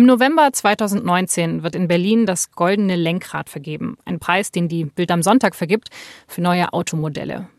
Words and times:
Im 0.00 0.06
November 0.06 0.50
2019 0.50 1.62
wird 1.62 1.76
in 1.76 1.86
Berlin 1.86 2.24
das 2.24 2.52
Goldene 2.52 2.96
Lenkrad 2.96 3.50
vergeben, 3.50 3.98
ein 4.06 4.18
Preis, 4.18 4.50
den 4.50 4.66
die 4.66 4.86
Bild 4.86 5.10
am 5.10 5.22
Sonntag 5.22 5.54
vergibt 5.54 5.90
für 6.26 6.40
neue 6.40 6.72
Automodelle. 6.72 7.50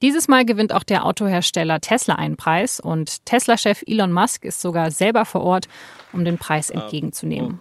Dieses 0.00 0.26
Mal 0.26 0.46
gewinnt 0.46 0.72
auch 0.72 0.82
der 0.82 1.04
Autohersteller 1.04 1.78
Tesla 1.82 2.14
einen 2.14 2.38
Preis 2.38 2.80
und 2.80 3.26
Tesla-Chef 3.26 3.82
Elon 3.86 4.12
Musk 4.12 4.46
ist 4.46 4.62
sogar 4.62 4.90
selber 4.90 5.26
vor 5.26 5.42
Ort, 5.42 5.68
um 6.14 6.24
den 6.24 6.38
Preis 6.38 6.70
entgegenzunehmen. 6.70 7.58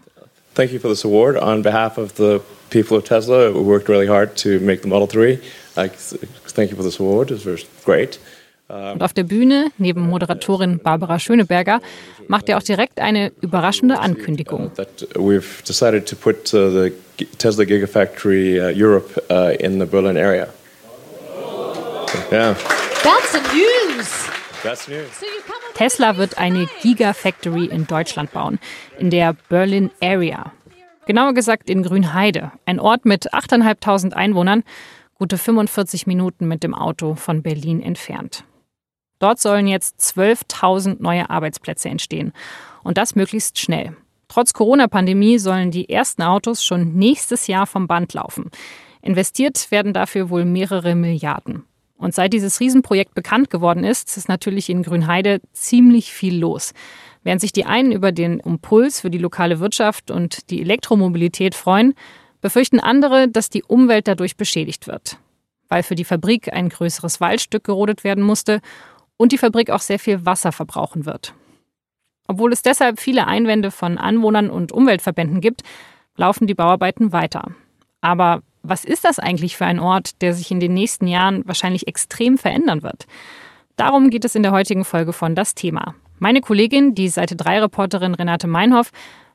Thank 0.56 0.72
you 0.72 0.80
for 0.80 0.90
this 0.90 1.04
award 1.04 1.36
on 1.36 1.62
behalf 1.62 1.98
of 1.98 2.14
the 2.16 2.40
people 2.70 2.96
of 2.96 3.04
Tesla. 3.04 3.54
We 3.54 3.60
worked 3.60 3.90
really 3.90 4.08
hard 4.08 4.42
to 4.42 4.62
make 4.62 4.84
the 4.84 4.88
Model 4.88 5.10
3. 5.10 5.38
thank 5.76 6.72
you 6.72 6.78
for 6.78 6.86
this 6.86 6.98
award. 7.02 7.30
It 7.30 7.46
was 7.46 7.66
great. 7.84 8.20
Und 8.70 9.02
auf 9.02 9.14
der 9.14 9.24
Bühne, 9.24 9.72
neben 9.80 10.08
Moderatorin 10.08 10.78
Barbara 10.78 11.18
Schöneberger, 11.18 11.82
macht 12.28 12.50
er 12.50 12.58
auch 12.58 12.64
direkt 12.64 13.00
eine 13.00 13.32
überraschende 13.42 14.00
Ankündigung. 14.00 14.72
Uh, 14.78 14.86
the 15.16 16.94
Tesla 17.38 17.66
Gigafactory 17.66 18.60
uh, 18.60 18.72
Europe 18.74 19.22
uh, 19.32 19.50
in 19.60 19.80
the 19.80 19.86
Berlin 19.86 20.18
area. 20.18 20.48
Yeah. 22.32 22.56
That's 23.04 23.32
the 23.32 23.42
news. 23.54 24.30
That's 24.64 24.88
news. 24.88 25.10
Tesla 25.74 26.18
wird 26.18 26.38
eine 26.38 26.68
Gigafactory 26.82 27.66
in 27.66 27.88
Deutschland 27.88 28.32
bauen, 28.34 28.60
in 29.00 29.10
der 29.10 29.36
Berlin 29.50 29.92
Area. 30.02 30.52
Genauer 31.08 31.34
gesagt 31.34 31.70
in 31.70 31.84
Grünheide, 31.84 32.52
ein 32.66 32.80
Ort 32.80 33.06
mit 33.06 33.34
8.500 33.34 34.14
Einwohnern, 34.14 34.64
gute 35.18 35.38
45 35.38 36.06
Minuten 36.06 36.48
mit 36.48 36.64
dem 36.64 36.76
Auto 36.76 37.16
von 37.16 37.42
Berlin 37.42 37.82
entfernt. 37.82 38.44
Dort 39.20 39.40
sollen 39.40 39.68
jetzt 39.68 40.00
12.000 40.00 40.98
neue 41.00 41.30
Arbeitsplätze 41.30 41.90
entstehen. 41.90 42.34
Und 42.84 42.98
das 42.98 43.16
möglichst 43.16 43.60
schnell. 43.60 43.96
Trotz 44.30 44.54
Corona-Pandemie 44.54 45.40
sollen 45.40 45.72
die 45.72 45.90
ersten 45.90 46.22
Autos 46.22 46.64
schon 46.64 46.94
nächstes 46.94 47.48
Jahr 47.48 47.68
vom 47.68 47.88
Band 47.88 48.14
laufen. 48.14 48.50
Investiert 49.02 49.72
werden 49.72 49.94
dafür 49.94 50.30
wohl 50.30 50.46
mehrere 50.46 50.96
Milliarden. 50.96 51.64
Und 51.98 52.16
seit 52.16 52.32
dieses 52.32 52.62
Riesenprojekt 52.62 53.14
bekannt 53.14 53.50
geworden 53.50 53.84
ist, 53.84 54.16
ist 54.16 54.30
natürlich 54.30 54.70
in 54.70 54.84
Grünheide 54.84 55.42
ziemlich 55.52 56.14
viel 56.14 56.38
los. 56.38 56.74
Während 57.24 57.42
sich 57.42 57.52
die 57.52 57.66
einen 57.66 57.92
über 57.92 58.14
den 58.14 58.40
Impuls 58.40 59.02
für 59.02 59.10
die 59.10 59.18
lokale 59.18 59.60
Wirtschaft 59.60 60.10
und 60.10 60.50
die 60.50 60.62
Elektromobilität 60.62 61.56
freuen, 61.56 61.94
befürchten 62.40 62.80
andere, 62.80 63.28
dass 63.28 63.50
die 63.50 63.64
Umwelt 63.64 64.08
dadurch 64.08 64.38
beschädigt 64.38 64.88
wird. 64.88 65.18
Weil 65.68 65.84
für 65.84 65.96
die 65.96 66.06
Fabrik 66.06 66.54
ein 66.54 66.70
größeres 66.70 67.20
Waldstück 67.20 67.66
gerodet 67.66 68.06
werden 68.06 68.24
musste 68.24 68.62
und 69.20 69.34
die 69.34 69.38
Fabrik 69.38 69.70
auch 69.70 69.82
sehr 69.82 70.00
viel 70.00 70.26
Wasser 70.26 70.52
verbrauchen 70.52 71.06
wird. 71.06 71.34
Obwohl 72.28 72.54
es 72.54 72.62
deshalb 72.62 73.00
viele 73.00 73.28
Einwände 73.28 73.70
von 73.70 73.98
Anwohnern 73.98 74.50
und 74.50 74.72
Umweltverbänden 74.72 75.42
gibt, 75.42 75.64
laufen 76.16 76.48
die 76.48 76.54
Bauarbeiten 76.54 77.12
weiter. 77.12 77.52
Aber 78.02 78.42
was 78.64 78.86
ist 78.86 79.04
das 79.04 79.20
eigentlich 79.20 79.58
für 79.58 79.66
ein 79.66 79.80
Ort, 79.80 80.22
der 80.22 80.34
sich 80.34 80.52
in 80.52 80.60
den 80.60 80.74
nächsten 80.74 81.08
Jahren 81.08 81.44
wahrscheinlich 81.46 81.88
extrem 81.88 82.38
verändern 82.38 82.82
wird? 82.82 83.08
Darum 83.76 84.10
geht 84.10 84.26
es 84.26 84.36
in 84.36 84.44
der 84.44 84.52
heutigen 84.52 84.86
Folge 84.86 85.12
von 85.12 85.36
Das 85.36 85.54
Thema. 85.54 85.96
Meine 86.18 86.42
Kollegin, 86.42 86.96
die 86.96 87.10
Seite 87.10 87.36
3 87.36 87.62
Reporterin 87.62 88.16
Renate 88.16 88.48
Meinhoff, 88.48 88.92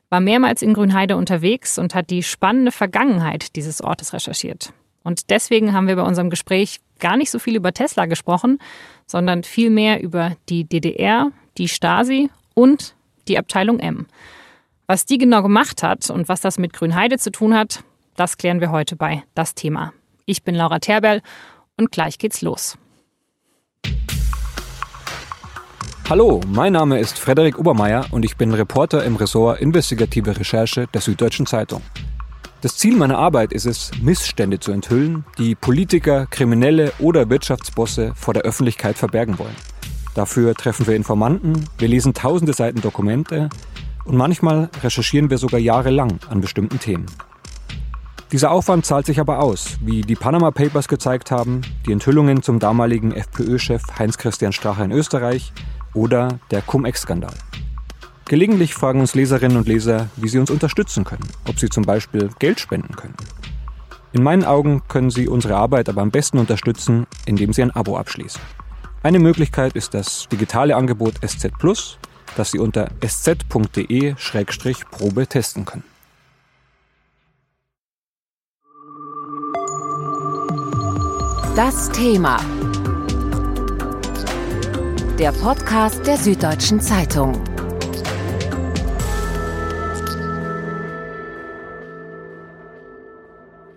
war 0.09 0.19
mehrmals 0.19 0.61
in 0.61 0.73
Grünheide 0.73 1.15
unterwegs 1.15 1.77
und 1.77 1.93
hat 1.93 2.09
die 2.09 2.23
spannende 2.23 2.71
Vergangenheit 2.71 3.55
dieses 3.55 3.81
Ortes 3.81 4.13
recherchiert. 4.13 4.71
Und 5.05 5.29
deswegen 5.29 5.71
haben 5.71 5.87
wir 5.87 5.95
bei 5.95 6.01
unserem 6.01 6.31
Gespräch 6.31 6.79
gar 6.99 7.15
nicht 7.15 7.29
so 7.29 7.37
viel 7.37 7.55
über 7.55 7.71
Tesla 7.71 8.07
gesprochen, 8.07 8.57
sondern 9.05 9.43
vielmehr 9.43 10.01
über 10.01 10.35
die 10.49 10.63
DDR, 10.63 11.31
die 11.59 11.69
Stasi 11.69 12.31
und 12.55 12.95
die 13.27 13.37
Abteilung 13.37 13.79
M. 13.79 14.07
Was 14.87 15.05
die 15.05 15.19
genau 15.19 15.43
gemacht 15.43 15.83
hat 15.83 16.09
und 16.09 16.27
was 16.27 16.41
das 16.41 16.57
mit 16.57 16.73
Grünheide 16.73 17.19
zu 17.19 17.31
tun 17.31 17.53
hat, 17.53 17.83
das 18.15 18.37
klären 18.37 18.61
wir 18.61 18.71
heute 18.71 18.95
bei 18.95 19.23
Das 19.35 19.53
Thema. 19.53 19.93
Ich 20.25 20.41
bin 20.41 20.55
Laura 20.55 20.79
Terberl 20.79 21.21
und 21.77 21.91
gleich 21.91 22.17
geht's 22.17 22.41
los. 22.41 22.75
Hallo, 26.09 26.41
mein 26.47 26.73
Name 26.73 26.99
ist 26.99 27.19
Frederik 27.19 27.59
Obermeier 27.59 28.07
und 28.09 28.25
ich 28.25 28.37
bin 28.37 28.53
Reporter 28.53 29.03
im 29.03 29.17
Ressort 29.17 29.61
Investigative 29.61 30.39
Recherche 30.39 30.87
der 30.91 31.01
Süddeutschen 31.01 31.45
Zeitung. 31.45 31.83
Das 32.61 32.77
Ziel 32.77 32.95
meiner 32.95 33.17
Arbeit 33.17 33.53
ist 33.53 33.65
es, 33.65 33.91
Missstände 34.01 34.59
zu 34.59 34.71
enthüllen, 34.71 35.23
die 35.37 35.55
Politiker, 35.55 36.25
Kriminelle 36.25 36.93
oder 36.99 37.29
Wirtschaftsbosse 37.29 38.13
vor 38.15 38.33
der 38.33 38.43
Öffentlichkeit 38.43 38.97
verbergen 38.97 39.37
wollen. 39.37 39.55
Dafür 40.15 40.55
treffen 40.55 40.87
wir 40.87 40.95
Informanten, 40.95 41.67
wir 41.77 41.87
lesen 41.87 42.13
tausende 42.13 42.53
Seiten 42.53 42.81
Dokumente 42.81 43.49
und 44.05 44.15
manchmal 44.15 44.69
recherchieren 44.81 45.29
wir 45.29 45.37
sogar 45.37 45.59
jahrelang 45.59 46.19
an 46.29 46.41
bestimmten 46.41 46.79
Themen. 46.79 47.05
Dieser 48.31 48.51
Aufwand 48.51 48.85
zahlt 48.85 49.05
sich 49.05 49.19
aber 49.19 49.39
aus, 49.39 49.77
wie 49.81 50.01
die 50.01 50.15
Panama 50.15 50.51
Papers 50.51 50.87
gezeigt 50.87 51.31
haben, 51.31 51.61
die 51.85 51.91
Enthüllungen 51.91 52.41
zum 52.41 52.59
damaligen 52.59 53.11
FPÖ-Chef 53.11 53.83
Heinz-Christian 53.99 54.53
Strache 54.53 54.83
in 54.83 54.91
Österreich 54.91 55.53
oder 55.93 56.39
der 56.49 56.61
Cum-Ex-Skandal. 56.61 57.33
Gelegentlich 58.27 58.73
fragen 58.73 59.01
uns 59.01 59.13
Leserinnen 59.13 59.55
und 59.55 59.67
Leser, 59.67 60.09
wie 60.15 60.27
sie 60.29 60.39
uns 60.39 60.49
unterstützen 60.49 61.03
können, 61.03 61.27
ob 61.47 61.59
sie 61.59 61.69
zum 61.69 61.83
Beispiel 61.83 62.31
Geld 62.39 62.59
spenden 62.59 62.95
können. 62.95 63.13
In 64.13 64.23
meinen 64.23 64.43
Augen 64.45 64.81
können 64.87 65.11
Sie 65.11 65.27
unsere 65.27 65.57
Arbeit 65.57 65.89
aber 65.89 66.01
am 66.01 66.09
besten 66.09 66.37
unterstützen, 66.39 67.05
indem 67.25 67.51
Sie 67.51 67.61
ein 67.61 67.71
Abo 67.71 67.97
abschließen. 67.97 68.39
Eine 69.03 69.19
Möglichkeit 69.19 69.73
ist 69.75 69.93
das 69.93 70.29
digitale 70.31 70.75
Angebot 70.75 71.15
SZ 71.23 71.51
Plus, 71.59 71.99
das 72.37 72.51
Sie 72.51 72.59
unter 72.59 72.89
sz.de-probe 73.01 73.57
testen 75.27 75.65
können. 75.65 75.83
Das 81.55 81.91
Thema. 81.91 82.39
Der 85.19 85.31
Podcast 85.33 86.07
der 86.07 86.17
Süddeutschen 86.17 86.79
Zeitung. 86.79 87.54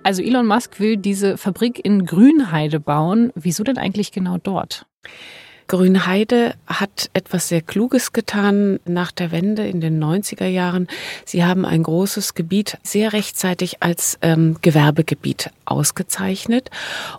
Also 0.08 0.22
Elon 0.22 0.46
Musk 0.46 0.80
will 0.80 0.96
diese 0.96 1.36
Fabrik 1.36 1.84
in 1.84 2.06
Grünheide 2.06 2.80
bauen. 2.80 3.30
Wieso 3.34 3.62
denn 3.62 3.76
eigentlich 3.76 4.10
genau 4.10 4.38
dort? 4.38 4.86
Grünheide 5.66 6.54
hat 6.66 7.10
etwas 7.12 7.48
sehr 7.48 7.60
Kluges 7.60 8.14
getan 8.14 8.80
nach 8.86 9.12
der 9.12 9.32
Wende 9.32 9.68
in 9.68 9.82
den 9.82 10.02
90er 10.02 10.46
Jahren. 10.46 10.88
Sie 11.26 11.44
haben 11.44 11.66
ein 11.66 11.82
großes 11.82 12.32
Gebiet 12.32 12.78
sehr 12.82 13.12
rechtzeitig 13.12 13.82
als 13.82 14.18
ähm, 14.22 14.56
Gewerbegebiet 14.62 15.50
ausgezeichnet 15.66 16.70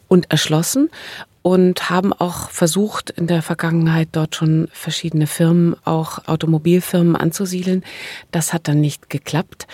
und 0.08 0.32
erschlossen 0.32 0.90
und 1.44 1.92
haben 1.92 2.12
auch 2.12 2.50
versucht, 2.50 3.12
in 3.12 3.28
der 3.28 3.44
Vergangenheit 3.44 4.10
dort 4.14 4.36
schon 4.36 4.68
verschiedene 4.74 5.28
Firmen, 5.28 5.76
auch 5.86 6.28
Automobilfirmen 6.28 7.16
anzusiedeln. 7.16 7.84
Das 8.32 8.52
hat 8.52 8.68
dann 8.68 8.82
nicht 8.82 9.12
geklappt. 9.12 9.68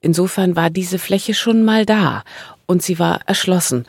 Insofern 0.00 0.56
war 0.56 0.70
diese 0.70 0.98
Fläche 0.98 1.34
schon 1.34 1.64
mal 1.64 1.86
da 1.86 2.22
und 2.66 2.82
sie 2.82 2.98
war 2.98 3.20
erschlossen. 3.26 3.86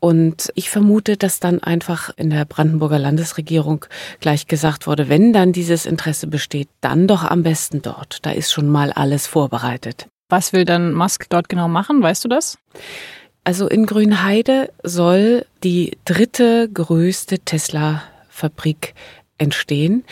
Und 0.00 0.52
ich 0.54 0.70
vermute, 0.70 1.16
dass 1.16 1.40
dann 1.40 1.62
einfach 1.62 2.10
in 2.16 2.30
der 2.30 2.44
Brandenburger 2.44 2.98
Landesregierung 2.98 3.84
gleich 4.20 4.46
gesagt 4.46 4.86
wurde, 4.86 5.08
wenn 5.08 5.32
dann 5.32 5.52
dieses 5.52 5.86
Interesse 5.86 6.28
besteht, 6.28 6.68
dann 6.80 7.08
doch 7.08 7.24
am 7.24 7.42
besten 7.42 7.82
dort. 7.82 8.24
Da 8.24 8.30
ist 8.30 8.52
schon 8.52 8.68
mal 8.68 8.92
alles 8.92 9.26
vorbereitet. 9.26 10.06
Was 10.28 10.52
will 10.52 10.64
dann 10.64 10.92
Musk 10.92 11.26
dort 11.30 11.48
genau 11.48 11.68
machen? 11.68 12.02
Weißt 12.02 12.24
du 12.24 12.28
das? 12.28 12.58
Also 13.42 13.66
in 13.66 13.86
Grünheide 13.86 14.70
soll 14.82 15.46
die 15.64 15.96
dritte 16.04 16.68
größte 16.72 17.40
Tesla-Fabrik 17.40 18.94
entstehen. 19.38 20.04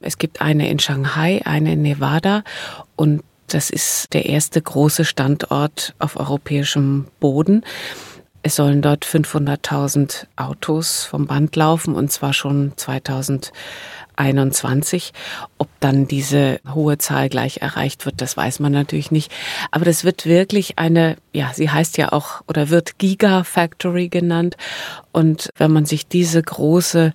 Es 0.00 0.18
gibt 0.18 0.40
eine 0.40 0.68
in 0.70 0.80
Shanghai, 0.80 1.42
eine 1.44 1.74
in 1.74 1.82
Nevada 1.82 2.42
und 2.96 3.22
das 3.54 3.70
ist 3.70 4.12
der 4.12 4.26
erste 4.26 4.62
große 4.62 5.04
Standort 5.04 5.94
auf 5.98 6.16
europäischem 6.16 7.08
Boden. 7.18 7.64
Es 8.42 8.56
sollen 8.56 8.80
dort 8.80 9.04
500.000 9.04 10.24
Autos 10.36 11.04
vom 11.04 11.26
Band 11.26 11.54
laufen 11.56 11.94
und 11.94 12.10
zwar 12.10 12.32
schon 12.32 12.72
2021. 12.74 15.12
Ob 15.58 15.68
dann 15.80 16.08
diese 16.08 16.58
hohe 16.72 16.96
Zahl 16.96 17.28
gleich 17.28 17.58
erreicht 17.58 18.06
wird, 18.06 18.22
das 18.22 18.38
weiß 18.38 18.60
man 18.60 18.72
natürlich 18.72 19.10
nicht. 19.10 19.30
Aber 19.70 19.84
das 19.84 20.04
wird 20.04 20.24
wirklich 20.24 20.78
eine, 20.78 21.18
ja, 21.34 21.50
sie 21.52 21.68
heißt 21.68 21.98
ja 21.98 22.12
auch 22.12 22.40
oder 22.48 22.70
wird 22.70 22.98
Gigafactory 22.98 24.08
genannt. 24.08 24.56
Und 25.12 25.50
wenn 25.58 25.72
man 25.72 25.84
sich 25.84 26.06
diese 26.06 26.42
große 26.42 27.12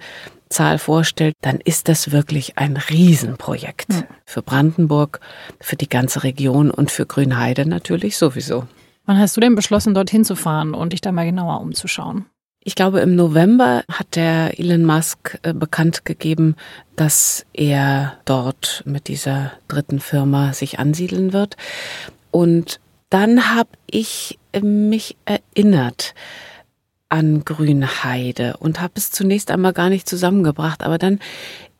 Zahl 0.49 0.77
vorstellt, 0.77 1.35
dann 1.41 1.59
ist 1.59 1.87
das 1.87 2.11
wirklich 2.11 2.57
ein 2.57 2.77
Riesenprojekt. 2.77 3.89
Mhm. 3.89 4.03
Für 4.25 4.41
Brandenburg, 4.41 5.19
für 5.59 5.75
die 5.75 5.89
ganze 5.89 6.23
Region 6.23 6.71
und 6.71 6.91
für 6.91 7.05
Grünheide 7.05 7.65
natürlich 7.65 8.17
sowieso. 8.17 8.67
Wann 9.05 9.19
hast 9.19 9.37
du 9.37 9.41
denn 9.41 9.55
beschlossen, 9.55 9.93
dorthin 9.93 10.25
zu 10.25 10.35
fahren 10.35 10.73
und 10.73 10.93
dich 10.93 11.01
da 11.01 11.11
mal 11.11 11.25
genauer 11.25 11.61
umzuschauen? 11.61 12.25
Ich 12.67 12.73
glaube, 12.73 13.01
im 13.01 13.15
November 13.15 13.83
hat 13.91 14.15
der 14.15 14.59
Elon 14.59 14.85
Musk 14.85 15.37
äh, 15.43 15.53
bekannt 15.53 16.03
gegeben, 16.03 16.55
dass 16.95 17.45
er 17.53 18.17
dort 18.25 18.81
mit 18.87 19.07
dieser 19.07 19.51
dritten 19.67 19.99
Firma 19.99 20.51
sich 20.53 20.79
ansiedeln 20.79 21.31
wird. 21.31 21.57
Und 22.31 22.79
dann 23.11 23.55
habe 23.55 23.69
ich 23.85 24.39
mich 24.59 25.15
erinnert 25.25 26.15
an 27.15 27.45
Grünheide 27.45 28.57
und 28.59 28.81
habe 28.81 28.95
es 28.97 29.09
zunächst 29.09 29.49
einmal 29.49 29.71
gar 29.71 29.87
nicht 29.87 30.09
zusammengebracht. 30.09 30.83
Aber 30.83 30.97
dann 30.97 31.19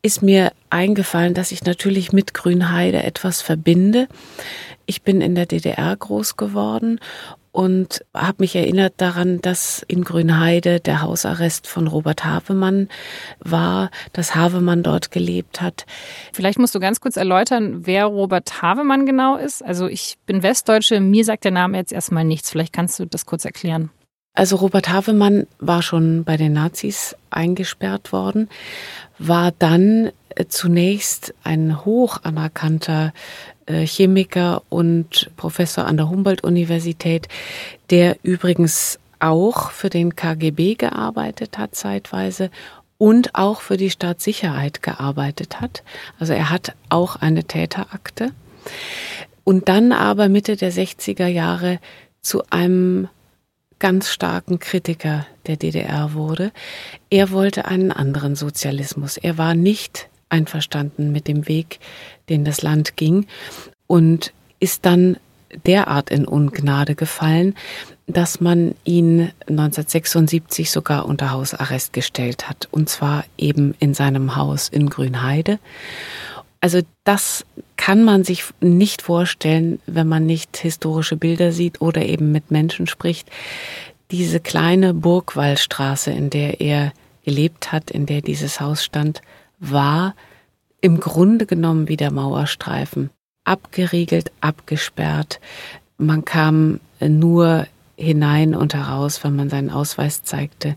ist 0.01 0.21
mir 0.21 0.53
eingefallen, 0.69 1.33
dass 1.33 1.51
ich 1.51 1.65
natürlich 1.65 2.13
mit 2.13 2.33
Grünheide 2.33 3.03
etwas 3.03 3.41
verbinde. 3.41 4.07
Ich 4.85 5.01
bin 5.01 5.19
in 5.19 5.35
der 5.35 5.45
DDR 5.45 5.93
groß 5.93 6.37
geworden 6.37 7.01
und 7.51 8.05
habe 8.13 8.37
mich 8.39 8.55
erinnert 8.55 8.93
daran, 8.97 9.41
dass 9.41 9.83
in 9.89 10.05
Grünheide 10.05 10.79
der 10.79 11.01
Hausarrest 11.01 11.67
von 11.67 11.87
Robert 11.87 12.23
Havemann 12.23 12.87
war, 13.39 13.91
dass 14.13 14.35
Havemann 14.35 14.83
dort 14.83 15.11
gelebt 15.11 15.61
hat. 15.61 15.85
Vielleicht 16.31 16.59
musst 16.59 16.75
du 16.75 16.79
ganz 16.79 17.01
kurz 17.01 17.17
erläutern, 17.17 17.85
wer 17.85 18.05
Robert 18.05 18.61
Havemann 18.61 19.05
genau 19.05 19.35
ist. 19.35 19.65
Also 19.65 19.87
ich 19.87 20.15
bin 20.25 20.43
Westdeutsche, 20.43 21.01
mir 21.01 21.25
sagt 21.25 21.43
der 21.43 21.51
Name 21.51 21.77
jetzt 21.77 21.91
erstmal 21.91 22.23
nichts. 22.23 22.49
Vielleicht 22.49 22.71
kannst 22.71 22.99
du 22.99 23.05
das 23.05 23.25
kurz 23.25 23.43
erklären. 23.43 23.89
Also 24.35 24.57
Robert 24.57 24.89
Havemann 24.89 25.47
war 25.59 25.81
schon 25.81 26.25
bei 26.25 26.35
den 26.35 26.53
Nazis 26.53 27.15
eingesperrt 27.29 28.11
worden, 28.11 28.49
war 29.17 29.53
dann 29.57 30.11
äh, 30.29 30.45
zunächst 30.47 31.33
ein 31.43 31.85
hoch 31.85 32.19
anerkannter 32.23 33.13
äh, 33.65 33.85
Chemiker 33.87 34.61
und 34.67 35.31
Professor 35.37 35.85
an 35.85 35.95
der 35.95 36.09
Humboldt-Universität, 36.09 37.29
der 37.89 38.17
übrigens 38.23 38.99
auch 39.19 39.71
für 39.71 39.89
den 39.89 40.17
KGB 40.17 40.75
gearbeitet 40.75 41.57
hat 41.57 41.73
zeitweise 41.73 42.51
und 42.97 43.35
auch 43.35 43.61
für 43.61 43.77
die 43.77 43.89
Staatssicherheit 43.89 44.83
gearbeitet 44.83 45.61
hat. 45.61 45.83
Also 46.19 46.33
er 46.33 46.49
hat 46.49 46.73
auch 46.89 47.15
eine 47.15 47.45
Täterakte. 47.45 48.31
Und 49.45 49.69
dann 49.69 49.93
aber 49.93 50.27
Mitte 50.27 50.57
der 50.57 50.71
60er 50.71 51.27
Jahre 51.27 51.79
zu 52.21 52.43
einem 52.49 53.07
ganz 53.85 54.09
starken 54.09 54.57
Kritiker 54.57 55.27
der 55.45 55.57
DDR 55.57 56.15
wurde. 56.15 56.51
Er 57.11 57.29
wollte 57.29 57.65
einen 57.65 57.91
anderen 57.91 58.35
Sozialismus. 58.35 59.17
Er 59.17 59.37
war 59.37 59.53
nicht 59.53 60.09
einverstanden 60.27 61.11
mit 61.11 61.27
dem 61.27 61.47
Weg, 61.47 61.77
den 62.27 62.45
das 62.45 62.63
Land 62.63 62.97
ging 62.97 63.27
und 63.85 64.33
ist 64.59 64.87
dann 64.87 65.17
derart 65.67 66.09
in 66.09 66.25
Ungnade 66.25 66.95
gefallen, 66.95 67.53
dass 68.07 68.41
man 68.41 68.73
ihn 68.85 69.31
1976 69.41 70.71
sogar 70.71 71.05
unter 71.05 71.29
Hausarrest 71.29 71.93
gestellt 71.93 72.49
hat, 72.49 72.67
und 72.71 72.89
zwar 72.89 73.23
eben 73.37 73.75
in 73.77 73.93
seinem 73.93 74.35
Haus 74.35 74.67
in 74.67 74.89
Grünheide. 74.89 75.59
Also 76.65 76.81
das 77.03 77.45
kann 77.77 78.03
man 78.03 78.23
sich 78.23 78.43
nicht 78.59 79.03
vorstellen, 79.03 79.77
wenn 79.85 80.07
man 80.07 80.25
nicht 80.25 80.57
historische 80.57 81.15
Bilder 81.15 81.51
sieht 81.51 81.79
oder 81.79 82.03
eben 82.03 82.31
mit 82.31 82.49
Menschen 82.49 82.87
spricht. 82.87 83.29
Diese 84.09 84.39
kleine 84.39 84.95
Burgwallstraße, 84.95 86.09
in 86.09 86.31
der 86.31 86.61
er 86.61 86.91
gelebt 87.23 87.71
hat, 87.71 87.91
in 87.91 88.07
der 88.07 88.21
dieses 88.21 88.59
Haus 88.61 88.83
stand, 88.83 89.21
war 89.59 90.15
im 90.81 90.99
Grunde 90.99 91.45
genommen 91.45 91.87
wie 91.87 91.97
der 91.97 92.11
Mauerstreifen. 92.11 93.11
Abgeriegelt, 93.43 94.31
abgesperrt. 94.41 95.39
Man 95.99 96.25
kam 96.25 96.79
nur 96.99 97.67
hinein 97.95 98.55
und 98.55 98.73
heraus, 98.73 99.23
wenn 99.23 99.35
man 99.35 99.51
seinen 99.51 99.69
Ausweis 99.69 100.23
zeigte. 100.23 100.75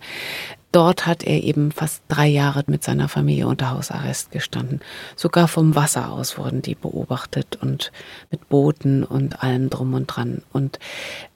Dort 0.70 1.06
hat 1.06 1.24
er 1.24 1.42
eben 1.42 1.72
fast 1.72 2.02
drei 2.08 2.26
Jahre 2.26 2.62
mit 2.66 2.84
seiner 2.84 3.08
Familie 3.08 3.46
unter 3.46 3.70
Hausarrest 3.70 4.30
gestanden. 4.30 4.80
Sogar 5.16 5.48
vom 5.48 5.74
Wasser 5.74 6.10
aus 6.10 6.36
wurden 6.36 6.60
die 6.60 6.74
beobachtet 6.74 7.58
und 7.60 7.90
mit 8.30 8.48
Booten 8.48 9.02
und 9.02 9.42
allem 9.42 9.70
drum 9.70 9.94
und 9.94 10.06
dran. 10.06 10.42
Und 10.52 10.78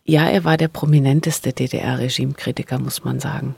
ja, 0.05 0.29
er 0.29 0.45
war 0.45 0.59
der 0.59 0.69
prominenteste 0.69 1.53
DDR-Regimekritiker, 1.53 2.79
muss 2.79 3.05
man 3.05 3.21
sagen. 3.21 3.55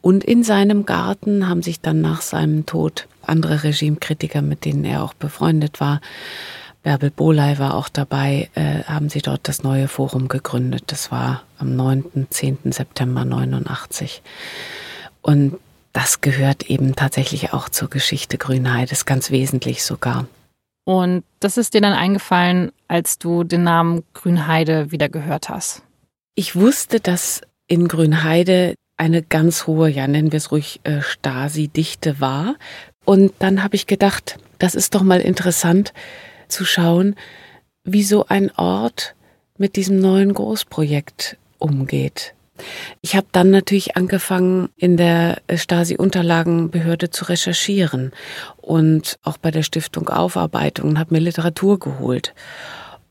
Und 0.00 0.24
in 0.24 0.42
seinem 0.42 0.84
Garten 0.84 1.48
haben 1.48 1.62
sich 1.62 1.80
dann 1.80 2.00
nach 2.00 2.22
seinem 2.22 2.66
Tod 2.66 3.06
andere 3.22 3.62
Regimekritiker, 3.62 4.42
mit 4.42 4.64
denen 4.64 4.84
er 4.84 5.04
auch 5.04 5.14
befreundet 5.14 5.80
war, 5.80 6.00
Bärbel 6.82 7.10
Boley 7.10 7.58
war 7.58 7.74
auch 7.74 7.88
dabei, 7.88 8.50
äh, 8.54 8.82
haben 8.84 9.08
sie 9.08 9.22
dort 9.22 9.46
das 9.48 9.62
neue 9.62 9.88
Forum 9.88 10.28
gegründet. 10.28 10.84
Das 10.88 11.12
war 11.12 11.44
am 11.58 11.76
9., 11.76 12.26
10. 12.28 12.72
September 12.72 13.24
89. 13.24 14.22
Und 15.20 15.58
das 15.92 16.20
gehört 16.20 16.68
eben 16.68 16.96
tatsächlich 16.96 17.52
auch 17.52 17.68
zur 17.68 17.88
Geschichte 17.88 18.38
Grünheides, 18.38 19.06
ganz 19.06 19.30
wesentlich 19.30 19.84
sogar. 19.84 20.26
Und 20.84 21.22
das 21.38 21.56
ist 21.56 21.74
dir 21.74 21.80
dann 21.80 21.92
eingefallen, 21.92 22.72
als 22.88 23.18
du 23.18 23.44
den 23.44 23.62
Namen 23.62 24.02
Grünheide 24.14 24.90
wieder 24.90 25.08
gehört 25.08 25.48
hast? 25.48 25.82
Ich 26.34 26.56
wusste, 26.56 26.98
dass 26.98 27.42
in 27.68 27.86
Grünheide 27.86 28.74
eine 28.96 29.22
ganz 29.22 29.66
hohe, 29.66 29.88
ja 29.88 30.06
nennen 30.08 30.32
wir 30.32 30.38
es 30.38 30.50
ruhig, 30.50 30.80
äh, 30.82 31.00
Stasi-Dichte 31.00 32.20
war. 32.20 32.56
Und 33.04 33.32
dann 33.38 33.62
habe 33.62 33.76
ich 33.76 33.86
gedacht, 33.86 34.38
das 34.58 34.74
ist 34.74 34.94
doch 34.94 35.02
mal 35.02 35.20
interessant, 35.20 35.92
zu 36.52 36.64
schauen, 36.64 37.16
wie 37.84 38.04
so 38.04 38.26
ein 38.28 38.50
Ort 38.56 39.14
mit 39.58 39.76
diesem 39.76 39.98
neuen 39.98 40.34
Großprojekt 40.34 41.36
umgeht. 41.58 42.34
Ich 43.00 43.16
habe 43.16 43.26
dann 43.32 43.50
natürlich 43.50 43.96
angefangen, 43.96 44.68
in 44.76 44.96
der 44.96 45.40
Stasi-Unterlagenbehörde 45.52 47.10
zu 47.10 47.24
recherchieren 47.24 48.12
und 48.58 49.18
auch 49.22 49.38
bei 49.38 49.50
der 49.50 49.62
Stiftung 49.62 50.08
Aufarbeitung 50.08 50.90
und 50.90 50.98
habe 50.98 51.14
mir 51.14 51.20
Literatur 51.20 51.78
geholt. 51.78 52.34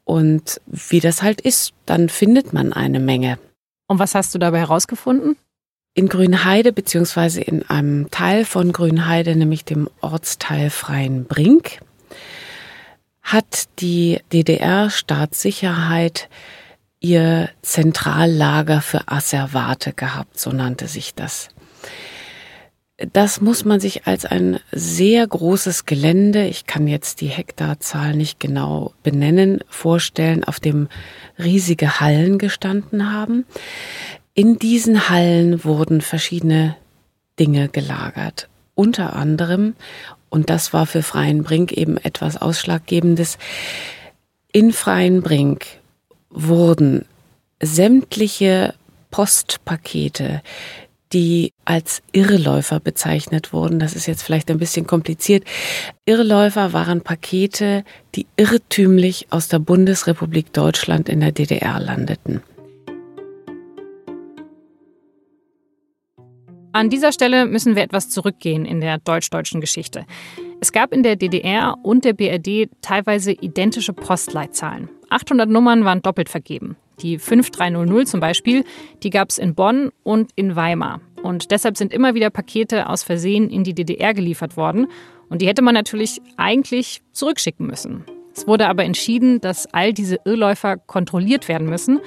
Und 0.04 0.62
wie 0.68 1.00
das 1.00 1.22
halt 1.22 1.42
ist, 1.42 1.74
dann 1.86 2.10
findet 2.10 2.54
man 2.54 2.74
eine 2.74 3.00
Menge. 3.00 3.40
Und 3.88 4.00
was 4.00 4.16
hast 4.16 4.34
du 4.34 4.40
dabei 4.40 4.60
herausgefunden? 4.60 5.36
In 5.94 6.08
Grünheide, 6.08 6.72
beziehungsweise 6.72 7.42
in 7.42 7.70
einem 7.70 8.10
Teil 8.12 8.46
von 8.46 8.72
Grünheide, 8.72 9.36
nämlich 9.36 9.66
dem 9.66 9.90
Ortsteil 10.00 10.70
Freien 10.70 11.26
Brink, 11.26 11.80
hat 13.21 13.65
die 13.79 14.19
DDR-Staatssicherheit 14.31 16.29
ihr 17.00 17.50
Zentrallager 17.62 18.81
für 18.81 19.07
Asservate 19.07 19.94
gehabt, 19.94 20.39
so 20.39 20.51
nannte 20.51 20.88
sich 20.88 21.15
das. 21.15 21.50
Das 23.13 23.41
muss 23.41 23.65
man 23.65 23.79
sich 23.79 24.06
als 24.06 24.25
ein 24.25 24.59
sehr 24.71 25.25
großes 25.25 25.88
Gelände, 25.88 26.45
ich 26.45 26.68
kann 26.68 26.88
jetzt 26.88 27.21
die 27.21 27.29
Hektarzahl 27.29 28.15
nicht 28.15 28.39
genau 28.39 28.94
benennen, 29.01 29.61
vorstellen, 29.68 30.44
auf 30.44 30.59
dem 30.59 30.87
riesige 31.40 31.99
Hallen 31.99 32.37
gestanden 32.37 33.11
haben. 33.11 33.45
In 34.35 34.59
diesen 34.59 35.09
Hallen 35.09 35.63
wurden 35.63 36.01
verschiedene 36.01 36.75
Dinge 37.40 37.69
gelagert. 37.69 38.49
Unter 38.75 39.16
anderem 39.16 39.75
und 40.31 40.50
das 40.50 40.71
war 40.73 40.88
für 40.88 41.04
Freien 41.04 41.44
Brink 41.44 41.73
eben 41.73 41.97
etwas 41.97 42.42
Ausschlaggebendes. 42.42 43.38
In 44.54 44.71
Freien 44.71 45.21
Brink 45.21 45.66
wurden 46.30 47.06
sämtliche 47.61 48.73
Postpakete, 49.11 50.42
die 51.11 51.52
als 51.66 52.02
Irrläufer 52.14 52.80
bezeichnet 52.80 53.52
wurden. 53.52 53.80
Das 53.80 53.94
ist 53.94 54.06
jetzt 54.06 54.23
vielleicht 54.23 54.50
ein 54.50 54.57
bisschen 54.57 54.88
kompliziert. 54.88 55.44
Irrläufer 56.06 56.71
waren 56.71 57.02
Pakete, 57.02 57.83
die 58.16 58.26
irrtümlich 58.38 59.28
aus 59.31 59.50
der 59.50 59.59
Bundesrepublik 59.59 60.54
Deutschland 60.54 61.09
in 61.09 61.19
der 61.19 61.33
DDR 61.33 61.81
landeten. 61.81 62.42
An 66.73 66.90
dieser 66.90 67.11
Stelle 67.11 67.45
müssen 67.45 67.75
wir 67.75 67.83
etwas 67.83 68.09
zurückgehen 68.09 68.66
in 68.66 68.80
der 68.80 68.97
deutsch-deutschen 68.97 69.59
Geschichte. 69.59 70.06
Es 70.61 70.71
gab 70.71 70.94
in 70.94 71.04
der 71.04 71.18
DDR 71.18 71.75
und 71.83 72.06
der 72.06 72.13
BRD 72.13 72.69
teilweise 72.81 73.33
identische 73.33 73.94
Postleitzahlen. 73.94 74.90
800 75.09 75.49
Nummern 75.49 75.83
waren 75.83 76.01
doppelt 76.01 76.30
vergeben. 76.30 76.78
Die 77.01 77.18
5300 77.18 78.07
zum 78.07 78.19
Beispiel, 78.21 78.63
die 79.04 79.09
gab 79.09 79.31
es 79.31 79.37
in 79.37 79.54
Bonn 79.54 79.92
und 80.04 80.31
in 80.35 80.56
Weimar. 80.56 81.01
Und 81.23 81.51
deshalb 81.51 81.75
sind 81.75 81.92
immer 81.92 82.16
wieder 82.16 82.30
Pakete 82.30 82.87
aus 82.87 83.04
Versehen 83.04 83.49
in 83.49 83.63
die 83.63 83.73
DDR 83.73 84.13
geliefert 84.13 84.56
worden. 84.56 84.87
Und 85.30 85.42
die 85.42 85.47
hätte 85.47 85.61
man 85.61 85.73
natürlich 85.73 86.21
eigentlich 86.37 87.01
zurückschicken 87.11 87.68
müssen. 87.68 88.06
Es 88.33 88.47
wurde 88.47 88.69
aber 88.69 88.85
entschieden, 88.85 89.42
dass 89.42 89.68
all 89.73 89.94
diese 89.94 90.19
Irrläufer 90.23 90.78
kontrolliert 90.78 91.49
werden 91.49 91.69
müssen. 91.69 91.99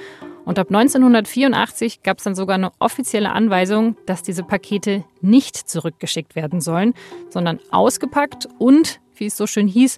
Und 0.45 0.59
ab 0.59 0.67
1984 0.67 2.03
gab 2.03 2.19
es 2.19 2.23
dann 2.23 2.35
sogar 2.35 2.55
eine 2.55 2.71
offizielle 2.79 3.31
Anweisung, 3.31 3.97
dass 4.05 4.21
diese 4.21 4.43
Pakete 4.43 5.03
nicht 5.21 5.55
zurückgeschickt 5.57 6.35
werden 6.35 6.61
sollen, 6.61 6.93
sondern 7.29 7.59
ausgepackt 7.71 8.47
und, 8.59 9.01
wie 9.15 9.25
es 9.25 9.35
so 9.35 9.47
schön 9.47 9.67
hieß, 9.67 9.97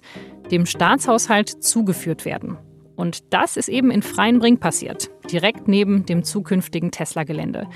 dem 0.50 0.64
Staatshaushalt 0.64 1.62
zugeführt 1.62 2.24
werden. 2.24 2.56
Und 2.96 3.32
das 3.32 3.56
ist 3.56 3.68
eben 3.68 3.90
in 3.90 4.02
Freienbrink 4.02 4.58
passiert, 4.58 5.10
direkt 5.30 5.68
neben 5.68 6.06
dem 6.06 6.24
zukünftigen 6.24 6.90
Tesla-Gelände. 6.90 7.68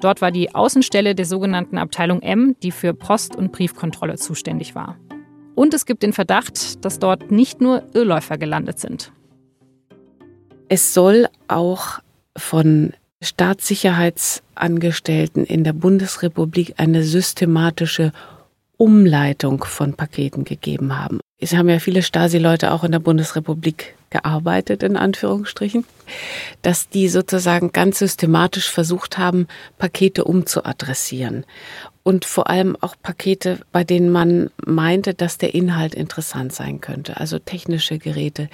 Dort 0.00 0.20
war 0.20 0.32
die 0.32 0.54
Außenstelle 0.54 1.14
der 1.14 1.26
sogenannten 1.26 1.78
Abteilung 1.78 2.22
M, 2.22 2.56
die 2.62 2.72
für 2.72 2.94
Post- 2.94 3.36
und 3.36 3.52
Briefkontrolle 3.52 4.16
zuständig 4.16 4.74
war. 4.74 4.98
Und 5.54 5.74
es 5.74 5.86
gibt 5.86 6.02
den 6.02 6.12
Verdacht, 6.12 6.84
dass 6.84 6.98
dort 6.98 7.30
nicht 7.30 7.60
nur 7.60 7.84
Irrläufer 7.94 8.36
gelandet 8.36 8.80
sind. 8.80 9.12
Es 10.68 10.92
soll 10.94 11.28
auch 11.46 12.00
von 12.36 12.92
Staatssicherheitsangestellten 13.22 15.44
in 15.44 15.62
der 15.64 15.72
Bundesrepublik 15.72 16.74
eine 16.76 17.04
systematische 17.04 18.12
Umleitung 18.76 19.64
von 19.64 19.94
Paketen 19.94 20.44
gegeben 20.44 20.98
haben. 20.98 21.20
Es 21.38 21.54
haben 21.54 21.68
ja 21.68 21.78
viele 21.78 22.02
Stasi-Leute 22.02 22.72
auch 22.72 22.84
in 22.84 22.92
der 22.92 23.00
Bundesrepublik 23.00 23.96
gearbeitet, 24.10 24.84
in 24.84 24.96
Anführungsstrichen, 24.96 25.84
dass 26.62 26.88
die 26.88 27.08
sozusagen 27.08 27.72
ganz 27.72 27.98
systematisch 27.98 28.70
versucht 28.70 29.18
haben, 29.18 29.48
Pakete 29.76 30.24
umzuadressieren 30.24 31.44
und 32.04 32.24
vor 32.24 32.48
allem 32.48 32.76
auch 32.80 32.94
Pakete, 33.02 33.58
bei 33.72 33.82
denen 33.82 34.10
man 34.10 34.50
meinte, 34.64 35.14
dass 35.14 35.36
der 35.36 35.54
Inhalt 35.54 35.94
interessant 35.94 36.52
sein 36.52 36.80
könnte, 36.80 37.16
also 37.16 37.40
technische 37.40 37.98
Geräte. 37.98 38.48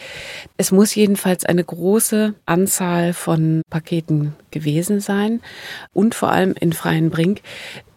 Es 0.57 0.73
muss 0.73 0.95
jedenfalls 0.95 1.45
eine 1.45 1.65
große 1.65 2.35
Anzahl 2.47 3.13
von 3.13 3.61
Paketen 3.69 4.35
gewesen 4.51 5.01
sein 5.01 5.43
und 5.93 6.15
vor 6.15 6.31
allem 6.31 6.55
in 6.59 6.73
Freien 6.73 7.11
Brink 7.11 7.43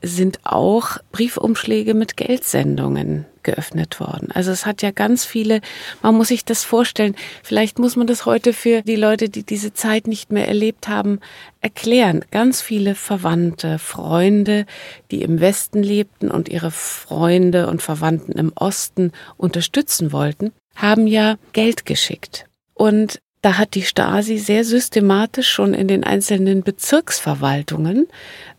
sind 0.02 0.40
auch 0.44 0.98
Briefumschläge 1.14 1.94
mit 1.94 2.18
Geldsendungen 2.18 3.26
geöffnet 3.44 4.00
worden. 4.00 4.30
Also 4.34 4.52
es 4.52 4.66
hat 4.66 4.82
ja 4.82 4.92
ganz 4.92 5.26
viele, 5.26 5.62
man 6.02 6.16
muss 6.16 6.30
sich 6.30 6.46
das 6.46 6.64
vorstellen, 6.64 7.16
vielleicht 7.44 7.80
muss 7.80 7.96
man 7.96 8.08
das 8.08 8.26
heute 8.26 8.54
für 8.54 8.82
die 8.82 8.96
Leute, 8.96 9.30
die 9.30 9.44
diese 9.44 9.74
Zeit 9.74 10.08
nicht 10.08 10.32
mehr 10.32 10.48
erlebt 10.48 10.88
haben, 10.88 11.20
erklären. 11.62 12.24
Ganz 12.32 12.62
viele 12.62 12.96
Verwandte, 12.96 13.80
Freunde, 13.80 14.66
die 15.12 15.22
im 15.22 15.40
Westen 15.40 15.84
lebten 15.84 16.32
und 16.32 16.50
ihre 16.50 16.72
Freunde 16.72 17.68
und 17.68 17.82
Verwandten 17.82 18.34
im 18.34 18.52
Osten 18.56 19.12
unterstützen 19.38 20.12
wollten, 20.12 20.52
haben 20.76 21.08
ja 21.08 21.38
Geld 21.54 21.86
geschickt. 21.86 22.46
Und 22.74 23.20
da 23.42 23.58
hat 23.58 23.76
die 23.76 23.84
Stasi 23.84 24.38
sehr 24.38 24.64
systematisch 24.64 25.50
schon 25.50 25.74
in 25.74 25.90
den 25.90 26.06
einzelnen 26.06 26.64
Bezirksverwaltungen, 26.64 28.08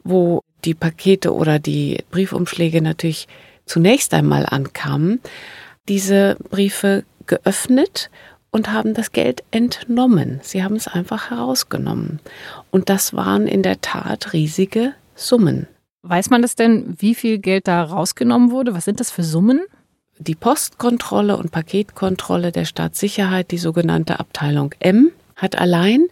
wo 0.05 0.43
die 0.65 0.75
Pakete 0.75 1.35
oder 1.35 1.59
die 1.59 2.05
Briefumschläge 2.11 2.83
natürlich 2.83 3.27
zunächst 3.67 4.15
einmal 4.15 4.47
ankamen, 4.47 5.21
diese 5.89 6.37
Briefe 6.51 7.05
geöffnet 7.27 8.11
und 8.51 8.73
haben 8.73 8.95
das 8.95 9.13
Geld 9.13 9.43
entnommen. 9.51 10.41
Sie 10.43 10.63
haben 10.63 10.77
es 10.77 10.87
einfach 10.87 11.31
herausgenommen. 11.31 12.21
Und 12.71 12.89
das 12.89 13.15
waren 13.15 13.47
in 13.47 13.63
der 13.63 13.81
Tat 13.81 14.33
riesige 14.33 14.95
Summen. 15.15 15.67
Weiß 16.03 16.31
man 16.31 16.43
das 16.43 16.55
denn, 16.55 16.95
wie 16.99 17.15
viel 17.15 17.39
Geld 17.39 17.67
da 17.67 17.83
rausgenommen 17.83 18.51
wurde? 18.51 18.75
Was 18.75 18.85
sind 18.85 19.01
das 19.01 19.11
für 19.11 19.25
Summen? 19.25 19.61
Die 20.19 20.35
Postkontrolle 20.35 21.37
und 21.37 21.51
Paketkontrolle 21.51 22.53
der 22.53 22.65
Staatssicherheit, 22.65 23.51
die 23.51 23.59
sogenannte 23.59 24.21
Abteilung 24.21 24.75
M, 24.79 25.11
hat 25.35 25.59
allein 25.59 26.07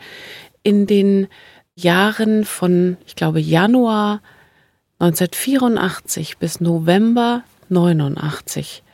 in 0.63 0.87
den 0.87 1.29
Jahren 1.75 2.45
von, 2.45 2.97
ich 3.07 3.15
glaube, 3.15 3.41
Januar 3.41 4.21
1984 5.03 6.39
bis 6.39 6.61
November 6.61 7.43
89 7.71 8.85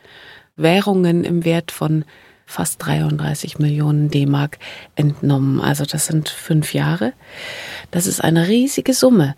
Währungen 0.55 1.23
im 1.23 1.45
Wert 1.45 1.69
von 1.69 2.03
fast 2.47 2.83
33 2.83 3.59
Millionen 3.59 4.09
D-Mark 4.09 4.57
entnommen. 4.95 5.61
Also 5.61 5.85
das 5.85 6.07
sind 6.07 6.27
fünf 6.27 6.73
Jahre. 6.73 7.13
Das 7.91 8.07
ist 8.07 8.23
eine 8.23 8.47
riesige 8.47 8.95
Summe. 8.95 9.35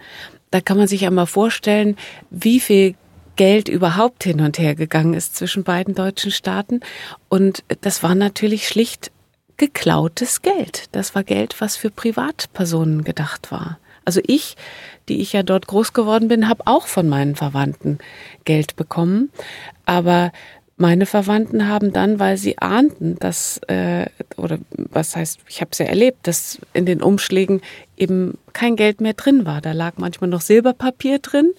Da 0.49 0.61
kann 0.61 0.77
man 0.77 0.87
sich 0.87 1.05
einmal 1.05 1.27
vorstellen, 1.27 1.97
wie 2.29 2.61
viel 2.61 2.95
Geld 3.35 3.67
überhaupt 3.67 4.23
hin 4.23 4.39
und 4.39 4.57
her 4.57 4.73
gegangen 4.73 5.13
ist 5.13 5.35
zwischen 5.35 5.65
beiden 5.65 5.93
deutschen 5.93 6.31
Staaten. 6.31 6.79
Und 7.27 7.65
das 7.81 8.01
war 8.01 8.15
natürlich 8.15 8.69
schlicht 8.69 9.11
geklautes 9.57 10.41
Geld. 10.41 10.85
Das 10.93 11.15
war 11.15 11.25
Geld, 11.25 11.59
was 11.59 11.75
für 11.75 11.89
Privatpersonen 11.89 13.03
gedacht 13.03 13.51
war. 13.51 13.77
Also 14.05 14.21
ich, 14.25 14.55
die 15.11 15.19
ich 15.19 15.33
ja 15.33 15.43
dort 15.43 15.67
groß 15.67 15.91
geworden 15.91 16.29
bin, 16.29 16.47
habe 16.47 16.63
auch 16.67 16.87
von 16.87 17.09
meinen 17.09 17.35
Verwandten 17.35 17.97
Geld 18.45 18.77
bekommen. 18.77 19.29
Aber 19.85 20.31
meine 20.77 21.05
Verwandten 21.05 21.67
haben 21.67 21.91
dann, 21.91 22.17
weil 22.17 22.37
sie 22.37 22.59
ahnten, 22.59 23.17
dass, 23.19 23.57
äh, 23.67 24.05
oder 24.37 24.57
was 24.77 25.17
heißt, 25.17 25.41
ich 25.49 25.59
habe 25.59 25.71
es 25.71 25.79
ja 25.79 25.85
erlebt, 25.85 26.27
dass 26.27 26.59
in 26.71 26.85
den 26.85 27.01
Umschlägen 27.01 27.59
eben 27.97 28.37
kein 28.53 28.77
Geld 28.77 29.01
mehr 29.01 29.13
drin 29.13 29.45
war. 29.45 29.59
Da 29.59 29.73
lag 29.73 29.95
manchmal 29.97 30.29
noch 30.29 30.39
Silberpapier 30.39 31.19
drin, 31.19 31.51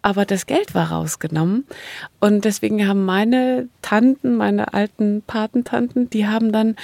aber 0.00 0.24
das 0.24 0.46
Geld 0.46 0.76
war 0.76 0.92
rausgenommen. 0.92 1.66
Und 2.20 2.44
deswegen 2.44 2.86
haben 2.86 3.04
meine 3.04 3.68
Tanten, 3.82 4.36
meine 4.36 4.74
alten 4.74 5.22
Patentanten, 5.26 6.08
die 6.08 6.28
haben 6.28 6.52
dann 6.52 6.76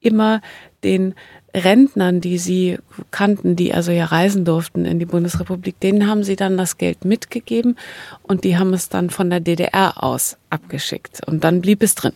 immer 0.00 0.42
den 0.84 1.14
Rentnern, 1.56 2.20
die 2.20 2.38
sie 2.38 2.78
kannten, 3.10 3.56
die 3.56 3.72
also 3.72 3.90
ja 3.90 4.04
reisen 4.04 4.44
durften 4.44 4.84
in 4.84 4.98
die 4.98 5.06
Bundesrepublik, 5.06 5.80
denen 5.80 6.06
haben 6.06 6.22
sie 6.22 6.36
dann 6.36 6.56
das 6.56 6.76
Geld 6.76 7.04
mitgegeben 7.04 7.76
und 8.22 8.44
die 8.44 8.58
haben 8.58 8.74
es 8.74 8.88
dann 8.88 9.10
von 9.10 9.30
der 9.30 9.40
DDR 9.40 10.02
aus 10.02 10.36
abgeschickt 10.50 11.26
und 11.26 11.44
dann 11.44 11.62
blieb 11.62 11.82
es 11.82 11.94
drin. 11.94 12.12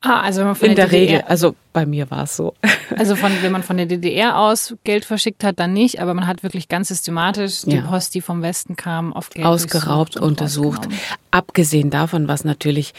Ah, 0.00 0.20
also 0.20 0.40
wenn 0.40 0.48
man 0.48 0.56
von 0.56 0.68
in 0.68 0.76
der, 0.76 0.86
der, 0.86 1.00
DDR, 1.00 1.18
Regel, 1.18 1.28
also 1.28 1.56
bei 1.72 1.84
mir 1.84 2.10
war 2.10 2.24
es 2.24 2.36
so. 2.36 2.54
Also 2.96 3.16
von, 3.16 3.30
wenn 3.42 3.52
man 3.52 3.62
von 3.62 3.76
der 3.76 3.86
DDR 3.86 4.38
aus 4.38 4.74
Geld 4.82 5.04
verschickt 5.04 5.44
hat, 5.44 5.60
dann 5.60 5.72
nicht, 5.72 6.00
aber 6.00 6.14
man 6.14 6.26
hat 6.26 6.42
wirklich 6.42 6.68
ganz 6.68 6.88
systematisch 6.88 7.62
die 7.62 7.76
ja. 7.76 7.82
Post, 7.82 8.14
die 8.14 8.22
vom 8.22 8.42
Westen 8.42 8.76
kam, 8.76 9.12
auf 9.12 9.28
Geld 9.30 9.46
ausgeraubt, 9.46 10.16
und 10.16 10.22
untersucht. 10.22 10.88
Abgesehen 11.30 11.90
davon, 11.90 12.28
was 12.28 12.44
natürlich 12.44 12.94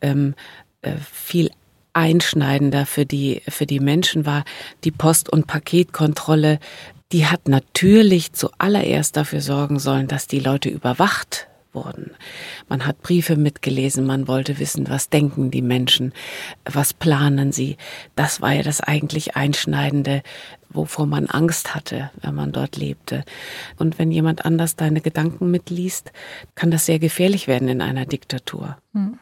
ähm, 0.00 0.34
äh, 0.80 0.92
viel 1.12 1.50
einschneidender 1.94 2.86
für 2.86 3.06
die, 3.06 3.42
für 3.48 3.66
die 3.66 3.80
Menschen 3.80 4.26
war, 4.26 4.44
die 4.84 4.90
Post- 4.90 5.30
und 5.30 5.46
Paketkontrolle, 5.46 6.58
die 7.12 7.26
hat 7.26 7.48
natürlich 7.48 8.32
zuallererst 8.32 9.16
dafür 9.16 9.40
sorgen 9.40 9.78
sollen, 9.78 10.08
dass 10.08 10.26
die 10.26 10.40
Leute 10.40 10.68
überwacht 10.68 11.48
wurden. 11.74 12.12
Man 12.68 12.86
hat 12.86 13.02
Briefe 13.02 13.36
mitgelesen, 13.36 14.06
man 14.06 14.28
wollte 14.28 14.58
wissen, 14.58 14.88
was 14.88 15.10
denken 15.10 15.50
die 15.50 15.62
Menschen, 15.62 16.12
was 16.64 16.94
planen 16.94 17.52
sie. 17.52 17.76
Das 18.16 18.40
war 18.40 18.52
ja 18.52 18.62
das 18.62 18.80
eigentlich 18.80 19.36
Einschneidende, 19.36 20.22
wovor 20.70 21.06
man 21.06 21.26
Angst 21.26 21.74
hatte, 21.74 22.10
wenn 22.20 22.34
man 22.34 22.52
dort 22.52 22.76
lebte. 22.76 23.24
Und 23.76 23.98
wenn 23.98 24.10
jemand 24.10 24.44
anders 24.44 24.76
deine 24.76 25.00
Gedanken 25.00 25.50
mitliest, 25.50 26.12
kann 26.54 26.70
das 26.70 26.86
sehr 26.86 26.98
gefährlich 26.98 27.48
werden 27.48 27.68
in 27.68 27.80
einer 27.80 28.06
Diktatur. 28.06 28.76
Hm. 28.92 29.18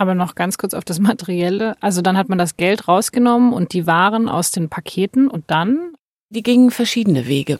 Aber 0.00 0.14
noch 0.14 0.34
ganz 0.34 0.56
kurz 0.56 0.72
auf 0.72 0.86
das 0.86 0.98
Materielle. 0.98 1.76
Also 1.80 2.00
dann 2.00 2.16
hat 2.16 2.30
man 2.30 2.38
das 2.38 2.56
Geld 2.56 2.88
rausgenommen 2.88 3.52
und 3.52 3.74
die 3.74 3.86
Waren 3.86 4.30
aus 4.30 4.50
den 4.50 4.70
Paketen 4.70 5.28
und 5.28 5.44
dann? 5.48 5.92
Die 6.30 6.42
gingen 6.42 6.70
verschiedene 6.70 7.26
Wege. 7.26 7.58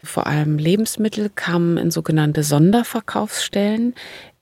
Vor 0.00 0.28
allem 0.28 0.56
Lebensmittel 0.56 1.32
kamen 1.34 1.76
in 1.76 1.90
sogenannte 1.90 2.44
Sonderverkaufsstellen, 2.44 3.96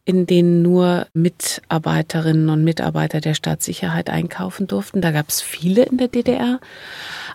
in 0.05 0.27
denen 0.27 0.61
nur 0.61 1.07
Mitarbeiterinnen 1.15 2.51
und 2.51 2.65
Mitarbeiter 2.65 3.23
der 3.23 3.33
Staatssicherheit 3.33 4.11
einkaufen 4.11 4.67
durften. 4.67 5.01
Da 5.01 5.11
gab 5.11 5.31
es 5.31 5.41
viele 5.41 5.85
in 5.85 5.97
der 5.97 6.09
DDR. 6.09 6.61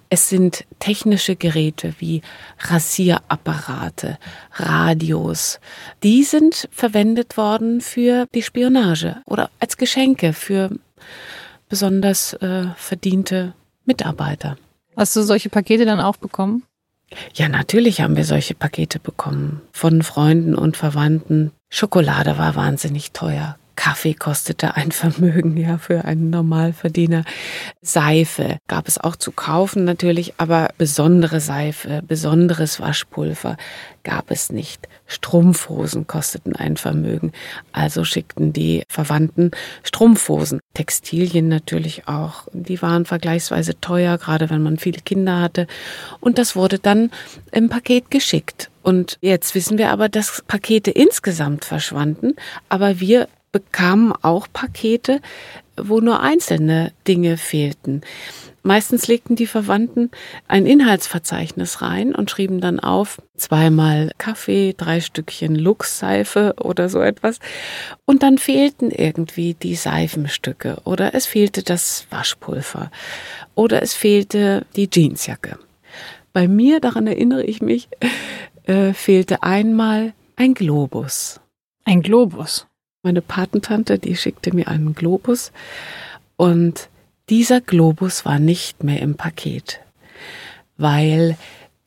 Es 0.10 0.30
sind 0.30 0.66
technische 0.80 1.36
Geräte 1.36 1.94
wie 2.00 2.22
Rasierapparate, 2.60 4.18
Radios. 4.54 5.60
Die 6.04 6.24
sind 6.24 6.70
verwendet 6.72 7.36
worden 7.36 7.82
für 7.82 8.26
die 8.34 8.42
Spionage 8.42 9.18
oder 9.26 9.50
als 9.60 9.78
Geschenke 9.78 10.34
für 10.34 10.70
besonders 11.68 12.34
äh, 12.34 12.68
verdiente 12.78 13.54
Mitarbeiter. 13.86 14.58
Hast 14.96 15.16
du 15.16 15.22
solche 15.24 15.50
Pakete 15.50 15.86
dann 15.86 16.00
auch 16.00 16.18
bekommen? 16.18 16.64
Ja, 17.34 17.48
natürlich 17.50 18.02
haben 18.02 18.18
wir 18.18 18.26
solche 18.26 18.54
Pakete 18.54 19.00
bekommen 19.00 19.62
von 19.72 20.02
Freunden 20.04 20.56
und 20.56 20.78
Verwandten. 20.78 21.52
Schokolade 21.70 22.38
war 22.38 22.56
wahnsinnig 22.56 23.12
teuer. 23.12 23.58
Kaffee 23.78 24.16
kostete 24.16 24.76
ein 24.76 24.92
Vermögen, 24.92 25.56
ja, 25.56 25.78
für 25.78 26.04
einen 26.04 26.30
Normalverdiener. 26.32 27.24
Seife 27.82 28.58
gab 28.68 28.88
es 28.88 28.98
auch 28.98 29.16
zu 29.16 29.32
kaufen 29.32 29.86
natürlich, 29.86 30.34
aber 30.38 30.70
besondere 30.78 31.40
Seife, 31.40 32.02
besonderes 32.06 32.82
Waschpulver 32.82 33.56
gab 34.04 34.32
es 34.32 34.52
nicht. 34.52 34.90
Strumpfhosen 35.06 36.08
kosteten 36.08 36.56
ein 36.56 36.76
Vermögen, 36.76 37.32
also 37.72 38.04
schickten 38.04 38.52
die 38.52 38.84
Verwandten 38.90 39.52
Strumpfhosen. 39.84 40.60
Textilien 40.74 41.48
natürlich 41.48 42.08
auch, 42.08 42.48
die 42.54 42.82
waren 42.82 43.06
vergleichsweise 43.06 43.80
teuer, 43.80 44.18
gerade 44.18 44.50
wenn 44.50 44.64
man 44.64 44.80
viele 44.80 45.02
Kinder 45.02 45.40
hatte. 45.40 45.68
Und 46.20 46.40
das 46.40 46.56
wurde 46.56 46.80
dann 46.80 47.12
im 47.52 47.70
Paket 47.70 48.10
geschickt. 48.10 48.72
Und 48.82 49.18
jetzt 49.22 49.54
wissen 49.54 49.78
wir 49.78 49.92
aber, 49.92 50.10
dass 50.10 50.44
Pakete 50.48 50.92
insgesamt 50.92 51.66
verschwanden, 51.66 52.36
aber 52.70 53.00
wir 53.00 53.28
bekamen 53.52 54.14
auch 54.22 54.48
Pakete, 54.52 55.22
wo 55.78 56.00
nur 56.00 56.22
einzelne 56.22 56.92
Dinge 57.08 57.38
fehlten. 57.38 58.02
Meistens 58.68 59.08
legten 59.08 59.38
die 59.38 59.48
Verwandten 59.48 60.12
ein 60.50 60.66
Inhaltsverzeichnis 60.66 61.82
rein 61.82 62.14
und 62.14 62.30
schrieben 62.30 62.60
dann 62.60 62.82
auf 62.82 63.22
zweimal 63.38 64.12
Kaffee, 64.18 64.74
drei 64.76 65.00
Stückchen 65.00 65.56
Lux-Seife 65.56 66.56
oder 66.60 66.90
so 66.90 67.00
etwas. 67.00 67.40
Und 68.06 68.24
dann 68.24 68.38
fehlten 68.38 68.92
irgendwie 68.92 69.54
die 69.54 69.76
Seifenstücke 69.76 70.82
oder 70.84 71.16
es 71.16 71.26
fehlte 71.26 71.64
das 71.64 72.08
Waschpulver 72.10 72.92
oder 73.56 73.82
es 73.82 73.94
fehlte 73.94 74.66
die 74.76 74.90
Jeansjacke. 74.94 75.58
Bei 76.34 76.50
mir, 76.50 76.82
daran 76.82 77.08
erinnere 77.08 77.46
ich 77.46 77.62
mich, 77.62 77.88
äh, 78.66 78.92
fehlte 78.92 79.44
einmal 79.44 80.14
ein 80.36 80.54
Globus. 80.54 81.40
Ein 81.86 82.02
Globus? 82.02 82.68
Meine 83.04 83.22
Patentante, 83.22 84.00
die 84.00 84.16
schickte 84.16 84.54
mir 84.56 84.68
einen 84.68 84.96
Globus 84.96 85.52
und 86.36 86.90
dieser 87.30 87.62
Globus 87.62 88.26
war 88.26 88.40
nicht 88.40 88.84
mehr 88.84 89.02
im 89.02 89.16
Paket, 89.16 89.80
weil 90.78 91.38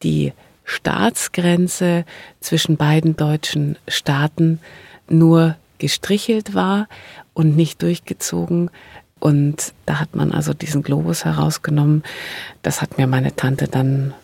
die 0.03 0.33
Staatsgrenze 0.65 2.05
zwischen 2.41 2.77
beiden 2.77 3.17
deutschen 3.17 3.77
Staaten 3.89 4.61
nur 5.09 5.57
gestrichelt 5.79 6.55
war 6.55 6.89
und 7.35 7.57
nicht 7.57 7.83
durchgezogen. 7.83 8.71
Und 9.19 9.75
da 9.87 9.99
hat 9.99 10.15
man 10.15 10.31
also 10.33 10.55
diesen 10.55 10.83
Globus 10.83 11.25
herausgenommen. 11.25 12.05
Das 12.63 12.81
hat 12.81 12.99
mir 12.99 13.07
meine 13.07 13.35
Tante 13.35 13.67
dann 13.67 14.15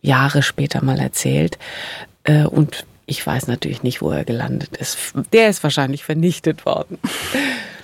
Jahre 0.00 0.42
später 0.42 0.84
mal 0.84 1.00
erzählt. 1.00 1.58
Äh, 2.24 2.44
und 2.44 2.86
ich 3.06 3.24
weiß 3.24 3.46
natürlich 3.46 3.82
nicht, 3.82 4.02
wo 4.02 4.10
er 4.10 4.24
gelandet 4.24 4.76
ist. 4.76 5.14
Der 5.32 5.48
ist 5.48 5.62
wahrscheinlich 5.62 6.04
vernichtet 6.04 6.66
worden. 6.66 6.98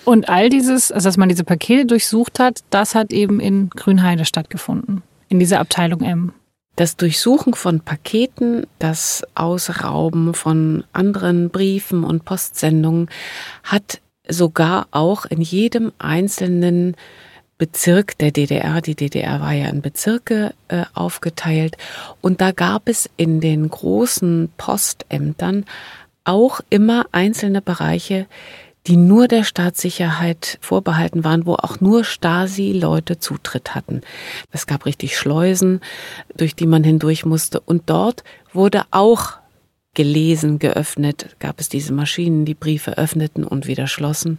Und 0.05 0.29
all 0.29 0.49
dieses, 0.49 0.91
also 0.91 1.09
dass 1.09 1.17
man 1.17 1.29
diese 1.29 1.45
Pakete 1.45 1.87
durchsucht 1.87 2.41
hat, 2.41 2.61
das 2.71 2.95
hat 2.95 3.12
eben 3.12 3.38
in 3.38 3.71
Grünheide 3.71 4.25
stattgefunden, 4.25 5.02
in 5.29 5.38
dieser 5.38 5.61
Abteilung 5.61 6.00
M. 6.02 6.33
Das 6.75 6.97
Durchsuchen 6.97 7.55
von 7.55 7.81
Paketen, 7.81 8.67
das 8.79 9.23
Ausrauben 9.35 10.35
von 10.35 10.85
anderen 10.93 11.50
Briefen 11.50 12.02
und 12.02 12.25
Postsendungen 12.25 13.09
hat 13.62 14.00
sogar 14.26 14.88
auch 14.91 15.26
in 15.26 15.41
jedem 15.41 15.93
einzelnen 15.99 16.97
Bezirk 17.59 18.18
der 18.18 18.32
DDR, 18.32 18.80
die 18.80 18.97
DDR 18.97 19.40
war 19.40 19.52
ja 19.52 19.68
in 19.68 19.82
Bezirke 19.82 20.54
äh, 20.68 20.85
aufgeteilt, 20.94 21.76
und 22.21 22.40
da 22.40 22.52
gab 22.52 22.88
es 22.88 23.09
in 23.16 23.40
den 23.40 23.68
großen 23.68 24.52
Postämtern 24.56 25.64
auch 26.25 26.61
immer 26.71 27.06
einzelne 27.12 27.62
Bereiche, 27.62 28.26
die 28.87 28.97
nur 28.97 29.28
der 29.28 29.44
Staatssicherheit 29.44 30.59
vorbehalten 30.61 31.23
waren, 31.25 31.47
wo 31.47 31.54
auch 31.54 31.80
nur 31.80 32.04
Stasi-Leute 32.04 33.18
Zutritt 33.18 33.75
hatten. 33.75 34.00
Es 34.50 34.66
gab 34.66 34.87
richtig 34.87 35.16
Schleusen, 35.16 35.80
durch 36.37 36.56
die 36.56 36.66
man 36.66 36.82
hindurch 36.82 37.25
musste. 37.25 37.61
Und 37.61 37.88
dort 37.90 38.25
wurde 38.52 38.82
auch 38.90 39.35
gelesen, 39.94 40.58
geöffnet, 40.58 41.37
gab 41.38 41.61
es 41.61 41.68
diese 41.68 41.92
Maschinen, 41.92 42.44
die 42.44 42.54
Briefe 42.54 42.96
öffneten 42.96 43.44
und 43.44 43.66
wieder 43.66 43.87
schlossen. 43.87 44.38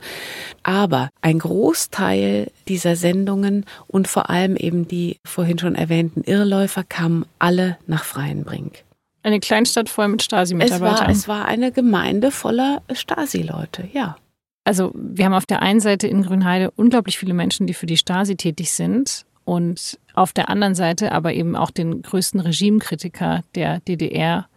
Aber 0.64 1.10
ein 1.22 1.40
Großteil 1.40 2.52
dieser 2.68 2.96
Sendungen 2.96 3.66
und 3.88 4.08
vor 4.08 4.30
allem 4.30 4.56
eben 4.56 4.88
die 4.88 5.18
vorhin 5.26 5.60
schon 5.60 5.76
erwähnten 5.76 6.24
Irrläufer 6.24 6.84
kamen 6.84 7.26
alle 7.40 7.78
nach 7.86 8.04
Freienbrink. 8.04 8.84
Eine 9.22 9.40
Kleinstadt 9.40 9.90
voll 9.90 10.10
mit 10.10 10.22
Stasi-Mitarbeitern. 10.24 11.10
Es, 11.10 11.20
es 11.20 11.28
war, 11.28 11.46
eine 11.46 11.72
Gemeinde 11.72 12.32
voller 12.32 12.82
Stasi-Leute, 12.92 13.88
ja. 13.94 14.18
Also 14.66 14.92
wir 14.96 15.26
haben 15.26 15.34
auf 15.34 15.46
der 15.46 15.62
einen 15.62 15.80
Seite 15.80 16.08
in 16.08 16.24
Grünheide 16.24 16.72
unglaublich 16.72 17.18
viele 17.18 17.34
Menschen, 17.34 17.68
die 17.68 17.74
für 17.74 17.86
die 17.86 17.98
Stasi 17.98 18.36
tätig 18.36 18.72
sind 18.72 19.26
und 19.46 20.00
auf 20.14 20.34
der 20.34 20.50
anderen 20.50 20.76
Seite 20.76 21.12
aber 21.12 21.34
eben 21.34 21.56
auch 21.56 21.72
den 21.72 22.02
größten 22.02 22.40
Regimekritiker 22.40 23.44
der 23.56 23.80
DDR. 23.82 24.48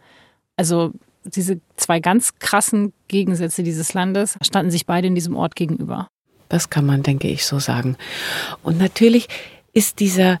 Also 0.57 0.91
diese 1.23 1.59
zwei 1.75 1.99
ganz 1.99 2.35
krassen 2.39 2.93
Gegensätze 3.07 3.63
dieses 3.63 3.93
Landes 3.93 4.37
standen 4.41 4.71
sich 4.71 4.85
beide 4.85 5.07
in 5.07 5.15
diesem 5.15 5.35
Ort 5.35 5.55
gegenüber. 5.55 6.07
Das 6.49 6.69
kann 6.69 6.85
man, 6.85 7.03
denke 7.03 7.27
ich, 7.27 7.45
so 7.45 7.59
sagen. 7.59 7.97
Und 8.63 8.77
natürlich 8.77 9.27
ist 9.73 9.99
dieser 9.99 10.39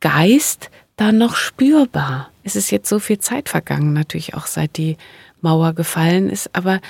Geist 0.00 0.70
da 0.96 1.12
noch 1.12 1.36
spürbar. 1.36 2.30
Es 2.44 2.56
ist 2.56 2.70
jetzt 2.70 2.88
so 2.88 2.98
viel 2.98 3.18
Zeit 3.18 3.48
vergangen, 3.48 3.92
natürlich 3.92 4.34
auch 4.34 4.46
seit 4.46 4.76
die 4.76 4.96
Mauer 5.40 5.72
gefallen 5.72 6.28
ist, 6.28 6.54
aber 6.54 6.80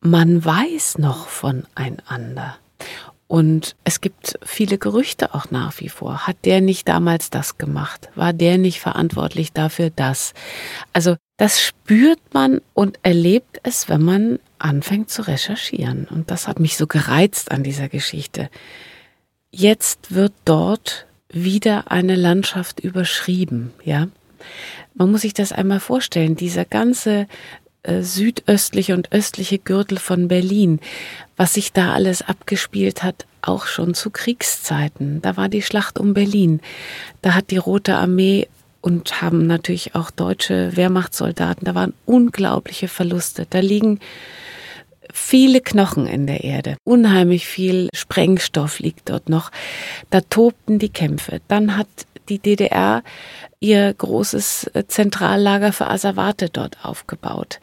man 0.00 0.44
weiß 0.44 0.98
noch 0.98 1.26
voneinander. 1.26 2.58
Und 3.30 3.76
es 3.84 4.00
gibt 4.00 4.40
viele 4.42 4.76
Gerüchte 4.76 5.36
auch 5.36 5.52
nach 5.52 5.78
wie 5.78 5.88
vor. 5.88 6.26
Hat 6.26 6.38
der 6.44 6.60
nicht 6.60 6.88
damals 6.88 7.30
das 7.30 7.58
gemacht? 7.58 8.08
War 8.16 8.32
der 8.32 8.58
nicht 8.58 8.80
verantwortlich 8.80 9.52
dafür 9.52 9.90
das? 9.94 10.34
Also 10.92 11.14
das 11.36 11.62
spürt 11.62 12.18
man 12.32 12.60
und 12.74 12.98
erlebt 13.04 13.60
es, 13.62 13.88
wenn 13.88 14.02
man 14.02 14.40
anfängt 14.58 15.10
zu 15.10 15.28
recherchieren. 15.28 16.08
Und 16.10 16.32
das 16.32 16.48
hat 16.48 16.58
mich 16.58 16.76
so 16.76 16.88
gereizt 16.88 17.52
an 17.52 17.62
dieser 17.62 17.88
Geschichte. 17.88 18.50
Jetzt 19.52 20.12
wird 20.12 20.32
dort 20.44 21.06
wieder 21.28 21.92
eine 21.92 22.16
Landschaft 22.16 22.80
überschrieben, 22.80 23.72
ja. 23.84 24.08
Man 24.94 25.12
muss 25.12 25.20
sich 25.20 25.34
das 25.34 25.52
einmal 25.52 25.78
vorstellen. 25.78 26.34
Dieser 26.34 26.64
ganze 26.64 27.28
südöstliche 27.86 28.94
und 28.94 29.12
östliche 29.12 29.58
Gürtel 29.58 29.98
von 29.98 30.28
Berlin, 30.28 30.80
was 31.36 31.54
sich 31.54 31.72
da 31.72 31.92
alles 31.92 32.22
abgespielt 32.22 33.02
hat, 33.02 33.26
auch 33.42 33.66
schon 33.66 33.94
zu 33.94 34.10
Kriegszeiten. 34.10 35.22
Da 35.22 35.36
war 35.36 35.48
die 35.48 35.62
Schlacht 35.62 35.98
um 35.98 36.14
Berlin. 36.14 36.60
Da 37.22 37.34
hat 37.34 37.50
die 37.50 37.56
Rote 37.56 37.96
Armee 37.96 38.48
und 38.80 39.22
haben 39.22 39.46
natürlich 39.46 39.94
auch 39.94 40.10
deutsche 40.10 40.76
Wehrmachtssoldaten, 40.76 41.64
da 41.64 41.74
waren 41.74 41.92
unglaubliche 42.06 42.88
Verluste. 42.88 43.46
Da 43.48 43.60
liegen 43.60 44.00
viele 45.12 45.60
Knochen 45.60 46.06
in 46.06 46.26
der 46.26 46.44
Erde. 46.44 46.76
Unheimlich 46.84 47.46
viel 47.46 47.88
Sprengstoff 47.94 48.78
liegt 48.78 49.10
dort 49.10 49.28
noch. 49.28 49.50
Da 50.10 50.20
tobten 50.20 50.78
die 50.78 50.88
Kämpfe. 50.88 51.40
Dann 51.48 51.76
hat 51.76 51.88
die 52.30 52.38
DDR 52.38 53.02
ihr 53.58 53.92
großes 53.92 54.70
äh, 54.72 54.86
Zentrallager 54.86 55.72
für 55.72 55.88
Asservate 55.88 56.48
dort 56.48 56.78
aufgebaut, 56.82 57.60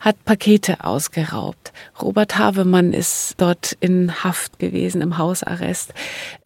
hat 0.00 0.22
Pakete 0.24 0.84
ausgeraubt. 0.84 1.72
Robert 2.02 2.36
Havemann 2.36 2.92
ist 2.92 3.34
dort 3.38 3.76
in 3.80 4.24
Haft 4.24 4.58
gewesen, 4.58 5.00
im 5.00 5.16
Hausarrest. 5.16 5.94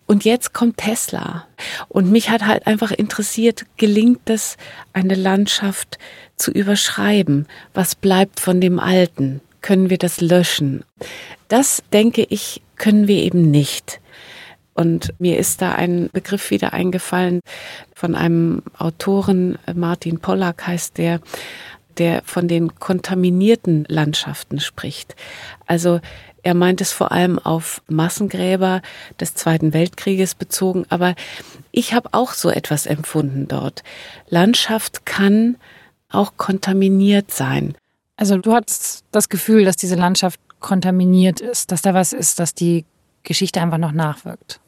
Und 0.06 0.24
jetzt 0.24 0.52
kommt 0.52 0.76
Tesla. 0.76 1.46
Und 1.88 2.12
mich 2.12 2.28
hat 2.28 2.46
halt 2.46 2.66
einfach 2.66 2.90
interessiert, 2.90 3.64
gelingt 3.78 4.28
es, 4.28 4.56
eine 4.92 5.14
Landschaft 5.14 5.98
zu 6.36 6.50
überschreiben? 6.50 7.46
Was 7.72 7.94
bleibt 7.94 8.38
von 8.38 8.60
dem 8.60 8.78
Alten? 8.78 9.40
Können 9.62 9.90
wir 9.90 9.98
das 9.98 10.20
löschen? 10.20 10.84
Das, 11.48 11.82
denke 11.92 12.26
ich, 12.28 12.60
können 12.76 13.08
wir 13.08 13.22
eben 13.22 13.50
nicht. 13.50 14.01
Und 14.74 15.12
mir 15.18 15.38
ist 15.38 15.60
da 15.62 15.72
ein 15.72 16.08
Begriff 16.12 16.50
wieder 16.50 16.72
eingefallen 16.72 17.40
von 17.94 18.14
einem 18.14 18.62
Autoren, 18.78 19.58
Martin 19.74 20.18
Pollack 20.18 20.66
heißt 20.66 20.98
der, 20.98 21.20
der 21.98 22.22
von 22.24 22.48
den 22.48 22.74
kontaminierten 22.76 23.84
Landschaften 23.88 24.60
spricht. 24.60 25.14
Also 25.66 26.00
er 26.42 26.54
meint 26.54 26.80
es 26.80 26.92
vor 26.92 27.12
allem 27.12 27.38
auf 27.38 27.82
Massengräber 27.88 28.82
des 29.20 29.34
Zweiten 29.34 29.72
Weltkrieges 29.72 30.34
bezogen, 30.34 30.86
aber 30.88 31.14
ich 31.70 31.94
habe 31.94 32.08
auch 32.12 32.32
so 32.32 32.50
etwas 32.50 32.86
empfunden 32.86 33.46
dort. 33.46 33.82
Landschaft 34.28 35.06
kann 35.06 35.56
auch 36.08 36.36
kontaminiert 36.36 37.30
sein. 37.30 37.74
Also 38.16 38.36
du 38.38 38.52
hast 38.52 39.04
das 39.12 39.28
Gefühl, 39.28 39.64
dass 39.64 39.76
diese 39.76 39.94
Landschaft 39.94 40.40
kontaminiert 40.60 41.40
ist, 41.40 41.72
dass 41.72 41.82
da 41.82 41.94
was 41.94 42.12
ist, 42.12 42.38
dass 42.38 42.54
die 42.54 42.84
Geschichte 43.22 43.60
einfach 43.60 43.78
noch 43.78 43.92
nachwirkt. 43.92 44.60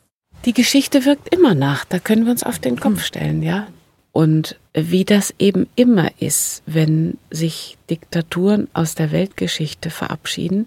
Die 0.45 0.53
Geschichte 0.53 1.05
wirkt 1.05 1.35
immer 1.35 1.55
nach, 1.55 1.85
da 1.85 1.99
können 1.99 2.25
wir 2.25 2.33
uns 2.33 2.43
auf 2.43 2.59
den 2.59 2.79
Kopf 2.79 3.03
stellen, 3.03 3.43
ja. 3.43 3.67
Und 4.13 4.57
wie 4.75 5.05
das 5.05 5.35
eben 5.39 5.67
immer 5.75 6.11
ist, 6.21 6.63
wenn 6.67 7.19
sich 7.31 7.79
Diktaturen 7.91 8.69
aus 8.73 8.95
der 8.95 9.11
Weltgeschichte 9.11 9.91
verabschieden, 9.91 10.67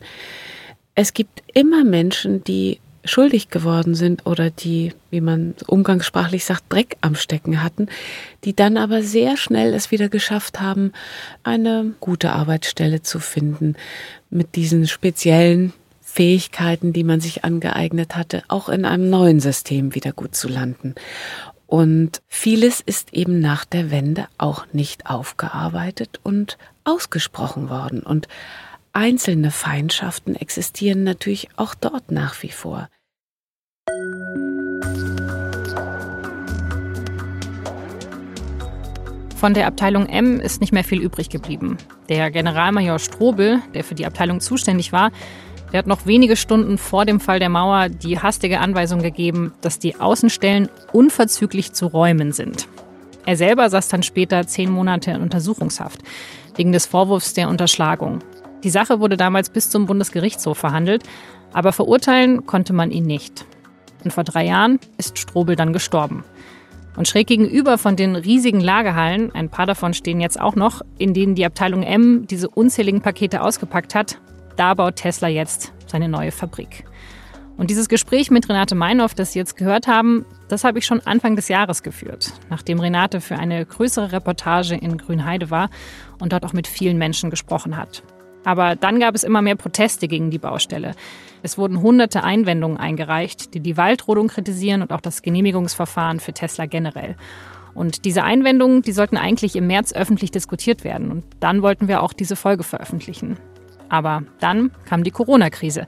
es 0.96 1.13
gibt 1.13 1.44
immer 1.54 1.84
Menschen, 1.84 2.44
die 2.44 2.80
schuldig 3.06 3.50
geworden 3.50 3.96
sind 3.96 4.26
oder 4.26 4.50
die, 4.50 4.94
wie 5.12 5.22
man 5.22 5.56
umgangssprachlich 5.68 6.44
sagt, 6.44 6.63
Dreck 6.70 6.98
am 7.02 7.16
Stecken 7.16 7.63
hatten, 7.63 7.88
die 8.44 8.56
dann 8.56 8.78
aber 8.78 9.04
sehr 9.04 9.38
schnell 9.38 9.74
es 9.74 9.92
wieder 9.92 10.10
geschafft 10.10 10.60
haben, 10.60 10.92
eine 11.44 11.94
gute 12.00 12.32
Arbeitsstelle 12.32 13.04
zu 13.04 13.20
finden 13.20 13.76
mit 14.30 14.56
diesen 14.56 14.88
speziellen 14.88 15.72
Fähigkeiten, 16.17 16.93
die 16.93 17.03
man 17.03 17.19
sich 17.19 17.45
angeeignet 17.45 18.15
hatte, 18.15 18.41
auch 18.47 18.69
in 18.69 18.86
einem 18.86 19.08
neuen 19.08 19.39
System 19.39 19.93
wieder 19.93 20.13
gut 20.13 20.34
zu 20.34 20.47
landen. 20.47 20.95
Und 21.67 22.23
vieles 22.27 22.82
ist 22.82 23.13
eben 23.13 23.39
nach 23.39 23.65
der 23.65 23.91
Wende 23.91 24.25
auch 24.39 24.65
nicht 24.73 25.06
aufgearbeitet 25.06 26.19
und 26.23 26.58
ausgesprochen 26.86 27.69
worden. 27.69 28.01
Und 28.01 28.27
einzelne 28.93 29.51
Feindschaften 29.51 30.36
existieren 30.36 31.03
natürlich 31.03 31.49
auch 31.56 31.75
dort 31.75 32.10
nach 32.10 32.41
wie 32.41 32.49
vor. 32.49 32.89
Von 39.36 39.53
der 39.53 39.67
Abteilung 39.67 40.08
M 40.08 40.39
ist 40.39 40.62
nicht 40.62 40.73
mehr 40.73 40.84
viel 40.84 40.99
übrig 40.99 41.30
geblieben. 41.30 41.77
Der 42.10 42.32
Generalmajor 42.32 42.97
Strobel, 42.97 43.62
der 43.75 43.84
für 43.84 43.93
die 43.93 44.08
Abteilung 44.08 44.39
zuständig 44.39 44.91
war, 44.91 45.12
der 45.71 45.80
hat 45.80 45.88
noch 45.88 46.06
wenige 46.06 46.36
Stunden 46.36 46.77
vor 46.77 47.06
dem 47.06 47.19
Fall 47.19 47.39
der 47.39 47.49
Mauer 47.49 47.89
die 47.89 48.19
hastige 48.19 48.60
Anweisung 48.60 49.01
gegeben, 49.01 49.53
dass 49.62 49.80
die 49.80 49.99
Außenstellen 49.99 50.69
unverzüglich 50.93 51.73
zu 51.73 51.88
räumen 51.88 52.32
sind. 52.32 52.67
Er 53.25 53.36
selber 53.36 53.69
saß 53.69 53.89
dann 53.89 54.03
später 54.03 54.47
zehn 54.47 54.71
Monate 54.71 55.12
in 55.12 55.21
Untersuchungshaft 55.21 56.01
wegen 56.56 56.71
des 56.71 56.86
Vorwurfs 56.86 57.34
der 57.34 57.49
Unterschlagung. 57.49 58.19
Die 58.63 58.69
Sache 58.69 58.99
wurde 58.99 59.17
damals 59.17 59.49
bis 59.49 59.69
zum 59.69 59.86
Bundesgerichtshof 59.86 60.58
verhandelt, 60.58 61.03
aber 61.53 61.73
verurteilen 61.73 62.45
konnte 62.45 62.73
man 62.73 62.89
ihn 62.89 63.06
nicht. 63.06 63.45
Und 64.03 64.13
vor 64.13 64.23
drei 64.23 64.45
Jahren 64.45 64.80
ist 64.97 65.19
Strobel 65.19 65.56
dann 65.56 65.73
gestorben. 65.73 66.23
Und 66.95 67.08
schräg 67.08 67.27
gegenüber 67.27 67.77
von 67.77 67.95
den 67.95 68.15
riesigen 68.15 68.60
Lagerhallen, 68.60 69.36
ein 69.36 69.49
paar 69.49 69.65
davon 69.65 69.93
stehen 69.93 70.19
jetzt 70.19 70.39
auch 70.39 70.56
noch, 70.56 70.82
in 70.97 71.13
denen 71.13 71.36
die 71.36 71.45
Abteilung 71.45 71.84
M 71.84 72.25
diese 72.25 72.49
unzähligen 72.49 73.01
Pakete 73.01 73.41
ausgepackt 73.41 73.93
hat, 73.93 74.19
da 74.58 74.74
baut 74.74 74.98
Tesla 74.98 75.28
jetzt 75.28 75.74
seine 75.86 76.10
neue 76.10 76.32
Fabrik. 76.32 76.84
Und 77.58 77.72
dieses 77.72 77.89
Gespräch 77.89 78.30
mit 78.30 78.48
Renate 78.50 78.76
Meinhoff, 78.76 79.15
das 79.15 79.34
Sie 79.34 79.39
jetzt 79.39 79.58
gehört 79.58 79.88
haben, 79.88 80.26
das 80.48 80.63
habe 80.63 80.78
ich 80.78 80.86
schon 80.86 81.02
Anfang 81.02 81.36
des 81.36 81.48
Jahres 81.48 81.82
geführt, 81.82 82.32
nachdem 82.50 82.80
Renate 82.80 83.20
für 83.20 83.38
eine 83.38 83.65
größere 83.65 84.12
Reportage 84.12 84.76
in 84.76 84.98
Grünheide 84.98 85.50
war 85.50 85.70
und 86.20 86.34
dort 86.34 86.46
auch 86.46 86.54
mit 86.54 86.67
vielen 86.67 87.00
Menschen 87.00 87.32
gesprochen 87.32 87.76
hat. 87.76 88.04
Aber 88.46 88.76
dann 88.76 89.00
gab 89.00 89.15
es 89.15 89.24
immer 89.24 89.41
mehr 89.41 89.56
Proteste 89.56 90.08
gegen 90.08 90.30
die 90.30 90.38
Baustelle. 90.38 90.93
Es 91.41 91.58
wurden 91.58 91.82
hunderte 91.82 92.24
Einwendungen 92.24 92.78
eingereicht, 92.78 93.54
die 93.56 93.60
die 93.60 93.76
Waldrodung 93.76 94.28
kritisieren 94.28 94.84
und 94.84 94.93
auch 94.93 95.02
das 95.02 95.22
Genehmigungsverfahren 95.22 96.20
für 96.20 96.34
Tesla 96.34 96.65
generell. 96.65 97.15
Und 97.74 98.06
diese 98.06 98.24
Einwendungen, 98.24 98.84
die 98.84 98.91
sollten 98.91 99.17
eigentlich 99.17 99.56
im 99.56 99.67
März 99.67 99.93
öffentlich 99.93 100.32
diskutiert 100.32 100.84
werden. 100.84 101.12
Und 101.12 101.26
dann 101.39 101.62
wollten 101.62 101.88
wir 101.88 102.02
auch 102.02 102.13
diese 102.13 102.36
Folge 102.36 102.63
veröffentlichen. 102.63 103.38
Aber 103.89 104.23
dann 104.39 104.71
kam 104.86 105.04
die 105.04 105.12
Corona-Krise. 105.12 105.88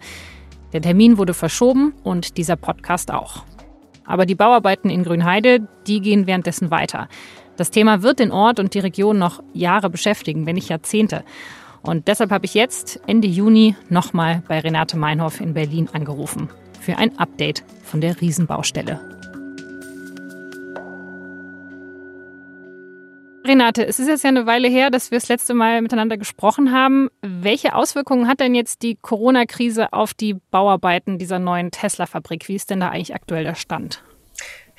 Der 0.74 0.82
Termin 0.82 1.18
wurde 1.18 1.34
verschoben 1.34 1.94
und 2.04 2.38
dieser 2.38 2.56
Podcast 2.56 3.12
auch. 3.12 3.44
Aber 4.06 4.26
die 4.26 4.36
Bauarbeiten 4.36 4.90
in 4.90 5.04
Grünheide, 5.04 5.68
die 5.88 6.02
gehen 6.02 6.28
währenddessen 6.28 6.72
weiter. 6.72 7.08
Das 7.58 7.72
Thema 7.72 8.02
wird 8.02 8.20
den 8.20 8.32
Ort 8.32 8.60
und 8.60 8.74
die 8.74 8.80
Region 8.80 9.18
noch 9.18 9.44
Jahre 9.54 9.90
beschäftigen, 9.90 10.46
wenn 10.46 10.56
nicht 10.56 10.70
Jahrzehnte. 10.70 11.24
Und 11.82 12.08
deshalb 12.08 12.32
habe 12.32 12.46
ich 12.46 12.54
jetzt 12.54 13.02
Ende 13.08 13.28
Juni 13.28 13.76
nochmal 13.90 14.44
bei 14.48 14.60
Renate 14.60 14.98
Meinhoff 14.98 15.40
in 15.42 15.54
Berlin 15.54 15.90
angerufen 15.94 16.50
für 16.80 16.98
ein 16.98 17.18
Update 17.20 17.64
von 17.84 18.02
der 18.02 18.20
Riesenbaustelle. 18.20 19.19
Renate, 23.50 23.84
es 23.84 23.98
ist 23.98 24.08
jetzt 24.08 24.24
ja 24.24 24.28
eine 24.28 24.46
Weile 24.46 24.68
her, 24.68 24.92
dass 24.92 25.10
wir 25.10 25.18
das 25.18 25.28
letzte 25.28 25.56
Mal 25.56 25.82
miteinander 25.82 26.18
gesprochen 26.18 26.72
haben. 26.72 27.10
Welche 27.24 27.74
Auswirkungen 27.74 28.28
hat 28.28 28.42
denn 28.42 28.54
jetzt 28.54 28.84
die 28.84 28.96
Corona-Krise 28.96 29.92
auf 29.92 30.14
die 30.14 30.36
Bauarbeiten 30.52 31.18
dieser 31.18 31.40
neuen 31.40 31.72
Tesla-Fabrik? 31.72 32.48
Wie 32.48 32.54
ist 32.54 32.70
denn 32.70 32.80
da 32.80 32.90
eigentlich 32.90 33.16
aktuell 33.16 33.44
der 33.44 33.56
Stand? 33.56 34.04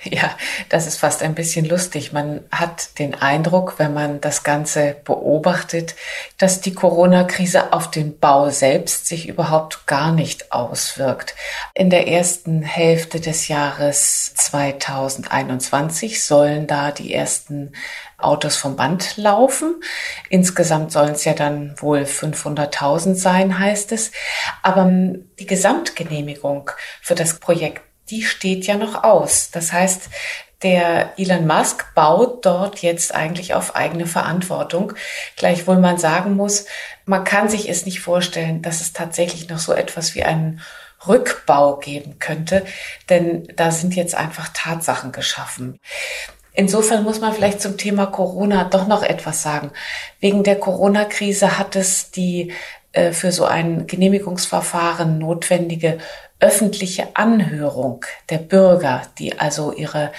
Ja, 0.11 0.31
das 0.71 0.87
ist 0.87 0.99
fast 0.99 1.23
ein 1.23 1.35
bisschen 1.35 1.67
lustig. 1.67 2.13
Man 2.13 2.41
hat 2.51 2.99
den 2.99 3.15
Eindruck, 3.15 3.79
wenn 3.79 3.93
man 3.93 4.21
das 4.21 4.43
Ganze 4.43 4.97
beobachtet, 5.05 5.95
dass 6.39 6.61
die 6.61 6.73
Corona-Krise 6.73 7.73
auf 7.73 7.91
den 7.91 8.19
Bau 8.19 8.49
selbst 8.51 9.07
sich 9.07 9.29
überhaupt 9.29 9.87
gar 9.87 10.13
nicht 10.13 10.53
auswirkt. 10.53 11.35
In 11.75 11.91
der 11.91 12.09
ersten 12.09 12.63
Hälfte 12.63 13.21
des 13.21 13.49
Jahres 13.49 14.33
2021 14.37 16.25
sollen 16.25 16.67
da 16.67 16.93
die 16.93 17.13
ersten 17.13 17.73
Autos 18.17 18.57
vom 18.57 18.77
Band 18.77 19.17
laufen. 19.17 19.83
Insgesamt 20.29 20.93
sollen 20.93 21.13
es 21.13 21.25
ja 21.25 21.35
dann 21.35 21.75
wohl 21.79 22.03
500.000 22.03 23.15
sein, 23.15 23.59
heißt 23.59 23.93
es. 23.93 24.13
Aber 24.63 24.91
die 25.39 25.47
Gesamtgenehmigung 25.47 26.71
für 27.03 27.15
das 27.15 27.39
Projekt 27.39 27.83
die 28.11 28.23
steht 28.23 28.67
ja 28.67 28.77
noch 28.77 29.05
aus. 29.05 29.51
Das 29.51 29.73
heißt, 29.73 30.09
der 30.63 31.19
Elon 31.19 31.47
Musk 31.47 31.95
baut 31.95 32.45
dort 32.45 32.81
jetzt 32.83 33.15
eigentlich 33.15 33.55
auf 33.55 33.77
eigene 33.77 34.07
Verantwortung. 34.07 34.93
Gleichwohl 35.37 35.79
man 35.79 35.97
sagen 35.97 36.37
muss, 36.37 36.67
man 37.07 37.25
kann 37.25 37.49
sich 37.49 37.69
es 37.69 37.87
nicht 37.87 38.01
vorstellen, 38.01 38.61
dass 38.61 38.81
es 38.81 38.93
tatsächlich 38.93 39.49
noch 39.49 39.59
so 39.59 39.73
etwas 39.73 40.15
wie 40.15 40.23
einen 40.23 40.61
Rückbau 41.07 41.77
geben 41.77 42.19
könnte, 42.19 42.65
denn 43.09 43.49
da 43.57 43.71
sind 43.71 43.97
jetzt 43.97 44.15
einfach 44.15 44.51
Tatsachen 44.53 45.13
geschaffen. 45.13 45.79
Insofern 46.53 47.05
muss 47.05 47.21
man 47.21 47.33
vielleicht 47.33 47.63
zum 47.63 47.79
Thema 47.79 48.07
Corona 48.07 48.65
doch 48.65 48.87
noch 48.87 49.03
etwas 49.03 49.43
sagen. 49.43 49.71
Wegen 50.19 50.43
der 50.43 50.57
Corona-Krise 50.57 51.59
hat 51.59 51.75
es 51.75 52.11
die 52.11 52.53
äh, 52.93 53.13
für 53.13 53.33
so 53.33 53.47
ein 53.47 53.87
Genehmigungsverfahren 53.87 55.19
notwendige 55.19 55.99
öffentliche 56.41 57.15
Anhörung 57.15 58.05
der 58.29 58.39
Bürger, 58.39 59.03
die 59.19 59.39
also 59.39 59.73
ihre 59.73 60.13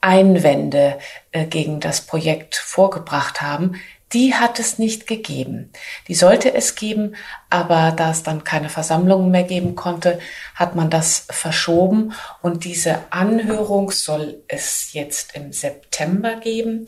Einwände 0.00 0.98
äh, 1.32 1.46
gegen 1.46 1.80
das 1.80 2.02
Projekt 2.02 2.56
vorgebracht 2.56 3.42
haben, 3.42 3.80
die 4.12 4.34
hat 4.34 4.58
es 4.58 4.78
nicht 4.78 5.06
gegeben. 5.06 5.70
Die 6.06 6.14
sollte 6.14 6.54
es 6.54 6.74
geben, 6.74 7.14
aber 7.50 7.92
da 7.92 8.10
es 8.10 8.22
dann 8.22 8.42
keine 8.42 8.70
Versammlungen 8.70 9.30
mehr 9.30 9.42
geben 9.42 9.74
konnte, 9.74 10.18
hat 10.54 10.74
man 10.74 10.88
das 10.88 11.26
verschoben 11.28 12.14
und 12.40 12.64
diese 12.64 13.00
Anhörung 13.10 13.90
soll 13.90 14.42
es 14.48 14.94
jetzt 14.94 15.34
im 15.34 15.52
September 15.52 16.36
geben. 16.36 16.86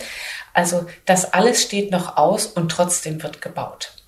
Also 0.55 0.87
das 1.05 1.33
alles 1.33 1.63
steht 1.63 1.91
noch 1.91 2.17
aus 2.17 2.47
und 2.47 2.71
trotzdem 2.71 3.23
wird 3.23 3.43
gebaut. 3.43 4.00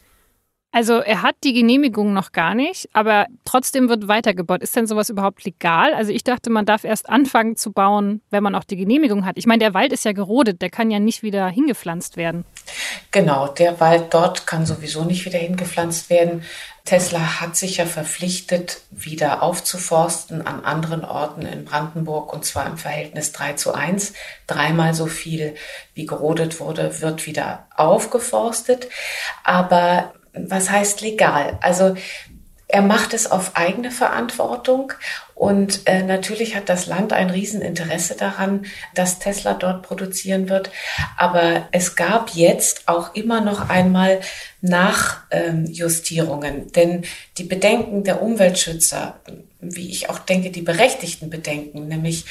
Also 0.75 1.01
er 1.01 1.21
hat 1.21 1.37
die 1.45 1.53
Genehmigung 1.53 2.15
noch 2.15 2.33
gar 2.33 2.55
nicht, 2.55 2.89
aber 2.95 3.27
trotzdem 3.45 3.91
wird 3.91 4.09
weitergebaut. 4.09 4.63
Ist 4.63 4.75
denn 4.75 4.87
sowas 4.87 5.11
überhaupt 5.11 5.45
legal? 5.45 5.93
Also 5.93 6.13
ich 6.13 6.25
dachte, 6.25 6.49
man 6.49 6.65
darf 6.65 6.85
erst 6.85 7.11
anfangen 7.11 7.57
zu 7.57 7.73
bauen, 7.73 8.23
wenn 8.31 8.43
man 8.43 8.55
auch 8.55 8.65
die 8.65 8.77
Genehmigung 8.77 9.27
hat. 9.27 9.37
Ich 9.37 9.47
meine, 9.47 9.59
der 9.59 9.75
Wald 9.75 9.93
ist 9.93 10.07
ja 10.07 10.13
gerodet, 10.13 10.63
der 10.63 10.71
kann 10.71 10.91
ja 10.91 10.99
nicht 10.99 11.23
wieder 11.23 11.47
hingepflanzt 11.49 12.17
werden. 12.17 12.47
Genau, 13.11 13.49
der 13.49 13.81
Wald 13.81 14.15
dort 14.15 14.47
kann 14.47 14.65
sowieso 14.65 15.05
nicht 15.05 15.27
wieder 15.27 15.39
hingepflanzt 15.39 16.09
werden. 16.09 16.43
Tesla 16.87 17.41
hat 17.41 17.55
sich 17.55 17.77
ja 17.77 17.85
verpflichtet, 17.85 18.81
wieder 18.91 19.43
aufzuforsten 19.43 20.45
an 20.47 20.65
anderen 20.65 21.05
Orten 21.05 21.43
in 21.43 21.67
Brandenburg 21.67 22.33
und 22.33 22.47
zwar 22.47 22.67
im 22.67 22.79
Verhältnis 22.79 23.33
3 23.33 23.53
zu 23.53 23.75
1. 23.75 24.15
Dreimal 24.47 24.95
so 24.95 25.07
viel, 25.07 25.55
wie 25.95 26.07
gerodet 26.07 26.61
wurde, 26.61 27.03
wird 27.03 27.27
wieder 27.27 27.67
aufgeforstet. 27.77 28.89
Aber 29.45 30.13
was 30.35 30.71
heißt 30.71 31.01
legal? 31.01 31.59
Also 31.61 31.95
er 32.73 32.83
macht 32.83 33.13
es 33.13 33.31
auf 33.31 33.55
eigene 33.55 33.91
Verantwortung 33.91 34.95
und 35.35 35.87
äh, 35.87 36.03
natürlich 36.03 36.57
hat 36.57 36.71
das 36.71 36.87
Land 36.87 37.13
ein 37.13 37.29
Rieseninteresse 37.29 38.17
daran, 38.17 38.65
dass 38.95 39.19
Tesla 39.19 39.53
dort 39.53 39.83
produzieren 39.83 40.49
wird. 40.49 40.71
Aber 41.19 41.69
es 41.73 41.97
gab 41.97 42.31
jetzt 42.31 42.89
auch 42.89 43.15
immer 43.15 43.43
noch 43.43 43.69
einmal 43.69 44.21
Nachjustierungen, 44.63 46.55
ähm, 46.55 46.73
denn 46.73 47.05
die 47.37 47.45
Bedenken 47.45 48.05
der 48.05 48.23
Umweltschützer, 48.23 49.21
wie 49.61 49.91
ich 49.91 50.09
auch 50.09 50.21
denke, 50.21 50.51
die 50.51 50.63
berechtigten 50.63 51.29
Bedenken, 51.29 51.89
nämlich 51.89 52.25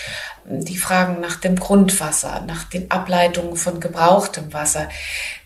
die 0.45 0.77
Fragen 0.77 1.19
nach 1.19 1.35
dem 1.35 1.57
Grundwasser, 1.57 2.45
nach 2.47 2.63
den 2.63 2.89
Ableitungen 2.89 3.57
von 3.57 3.79
gebrauchtem 3.79 4.53
Wasser, 4.53 4.89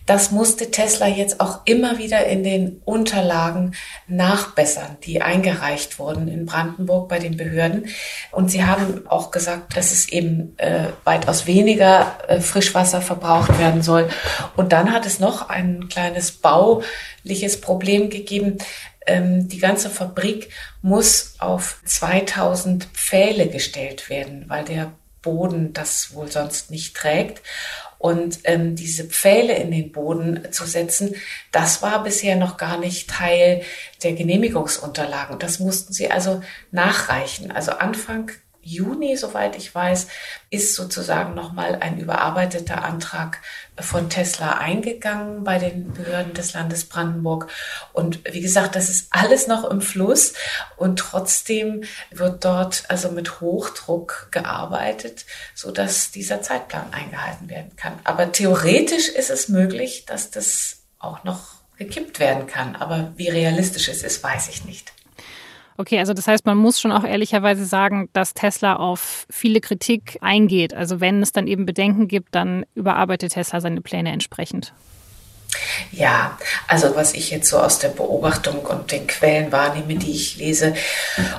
das 0.06 0.30
musste 0.30 0.70
Tesla 0.70 1.08
jetzt 1.08 1.40
auch 1.40 1.60
immer 1.64 1.98
wieder 1.98 2.26
in 2.26 2.44
den 2.44 2.80
Unterlagen 2.84 3.74
nachbessern, 4.06 4.98
die 5.04 5.20
eingereicht 5.20 5.98
wurden 5.98 6.28
in 6.28 6.46
Brandenburg 6.46 7.08
bei 7.08 7.18
den 7.18 7.36
Behörden. 7.36 7.88
Und 8.30 8.50
sie 8.50 8.64
haben 8.64 9.06
auch 9.08 9.32
gesagt, 9.32 9.76
dass 9.76 9.92
es 9.92 10.08
eben 10.08 10.56
äh, 10.58 10.86
weitaus 11.02 11.46
weniger 11.46 12.18
äh, 12.28 12.40
Frischwasser 12.40 13.02
verbraucht 13.02 13.58
werden 13.58 13.82
soll. 13.82 14.08
Und 14.56 14.72
dann 14.72 14.92
hat 14.92 15.06
es 15.06 15.18
noch 15.18 15.48
ein 15.48 15.88
kleines 15.88 16.30
bauliches 16.30 17.60
Problem 17.60 18.08
gegeben. 18.08 18.58
Ähm, 19.06 19.48
die 19.48 19.58
ganze 19.58 19.90
Fabrik 19.90 20.50
muss 20.82 21.34
auf 21.38 21.80
2000 21.84 22.84
Pfähle 22.84 23.48
gestellt 23.48 24.08
werden, 24.08 24.44
weil 24.46 24.64
der 24.64 24.92
Boden 25.22 25.72
das 25.72 26.14
wohl 26.14 26.30
sonst 26.30 26.70
nicht 26.70 26.94
trägt. 26.94 27.42
Und 27.98 28.40
ähm, 28.44 28.76
diese 28.76 29.04
Pfähle 29.04 29.56
in 29.56 29.70
den 29.70 29.92
Boden 29.92 30.52
zu 30.52 30.64
setzen, 30.64 31.14
das 31.52 31.82
war 31.82 32.02
bisher 32.02 32.36
noch 32.36 32.56
gar 32.56 32.78
nicht 32.78 33.08
Teil 33.10 33.62
der 34.02 34.12
Genehmigungsunterlagen. 34.12 35.38
Das 35.38 35.58
mussten 35.58 35.92
sie 35.92 36.10
also 36.10 36.42
nachreichen. 36.70 37.50
Also 37.50 37.72
Anfang 37.72 38.30
Juni, 38.66 39.16
soweit 39.16 39.56
ich 39.56 39.72
weiß, 39.72 40.08
ist 40.50 40.74
sozusagen 40.74 41.34
nochmal 41.34 41.76
ein 41.76 41.98
überarbeiteter 41.98 42.84
Antrag 42.84 43.40
von 43.78 44.10
Tesla 44.10 44.58
eingegangen 44.58 45.44
bei 45.44 45.58
den 45.58 45.92
Behörden 45.92 46.34
des 46.34 46.52
Landes 46.52 46.84
Brandenburg. 46.84 47.48
Und 47.92 48.20
wie 48.30 48.40
gesagt, 48.40 48.74
das 48.74 48.88
ist 48.88 49.06
alles 49.10 49.46
noch 49.46 49.64
im 49.70 49.80
Fluss 49.80 50.32
und 50.76 50.98
trotzdem 50.98 51.84
wird 52.10 52.44
dort 52.44 52.84
also 52.88 53.10
mit 53.10 53.40
Hochdruck 53.40 54.28
gearbeitet, 54.32 55.26
so 55.54 55.70
dass 55.70 56.10
dieser 56.10 56.42
Zeitplan 56.42 56.92
eingehalten 56.92 57.48
werden 57.48 57.76
kann. 57.76 58.00
Aber 58.02 58.32
theoretisch 58.32 59.08
ist 59.08 59.30
es 59.30 59.48
möglich, 59.48 60.06
dass 60.06 60.32
das 60.32 60.78
auch 60.98 61.22
noch 61.22 61.54
gekippt 61.78 62.18
werden 62.18 62.48
kann. 62.48 62.74
Aber 62.74 63.12
wie 63.16 63.28
realistisch 63.28 63.88
es 63.88 64.02
ist, 64.02 64.22
weiß 64.24 64.48
ich 64.48 64.64
nicht. 64.64 64.92
Okay, 65.78 65.98
also 65.98 66.14
das 66.14 66.26
heißt, 66.26 66.46
man 66.46 66.56
muss 66.56 66.80
schon 66.80 66.92
auch 66.92 67.04
ehrlicherweise 67.04 67.66
sagen, 67.66 68.08
dass 68.12 68.34
Tesla 68.34 68.76
auf 68.76 69.26
viele 69.30 69.60
Kritik 69.60 70.18
eingeht. 70.20 70.72
Also 70.72 71.00
wenn 71.00 71.22
es 71.22 71.32
dann 71.32 71.46
eben 71.46 71.66
Bedenken 71.66 72.08
gibt, 72.08 72.34
dann 72.34 72.64
überarbeitet 72.74 73.32
Tesla 73.34 73.60
seine 73.60 73.80
Pläne 73.82 74.12
entsprechend. 74.12 74.72
Ja, 75.92 76.38
also 76.68 76.96
was 76.96 77.14
ich 77.14 77.30
jetzt 77.30 77.48
so 77.48 77.58
aus 77.58 77.78
der 77.78 77.88
Beobachtung 77.88 78.58
und 78.66 78.92
den 78.92 79.06
Quellen 79.06 79.52
wahrnehme, 79.52 79.94
die 79.94 80.10
ich 80.10 80.36
lese 80.36 80.74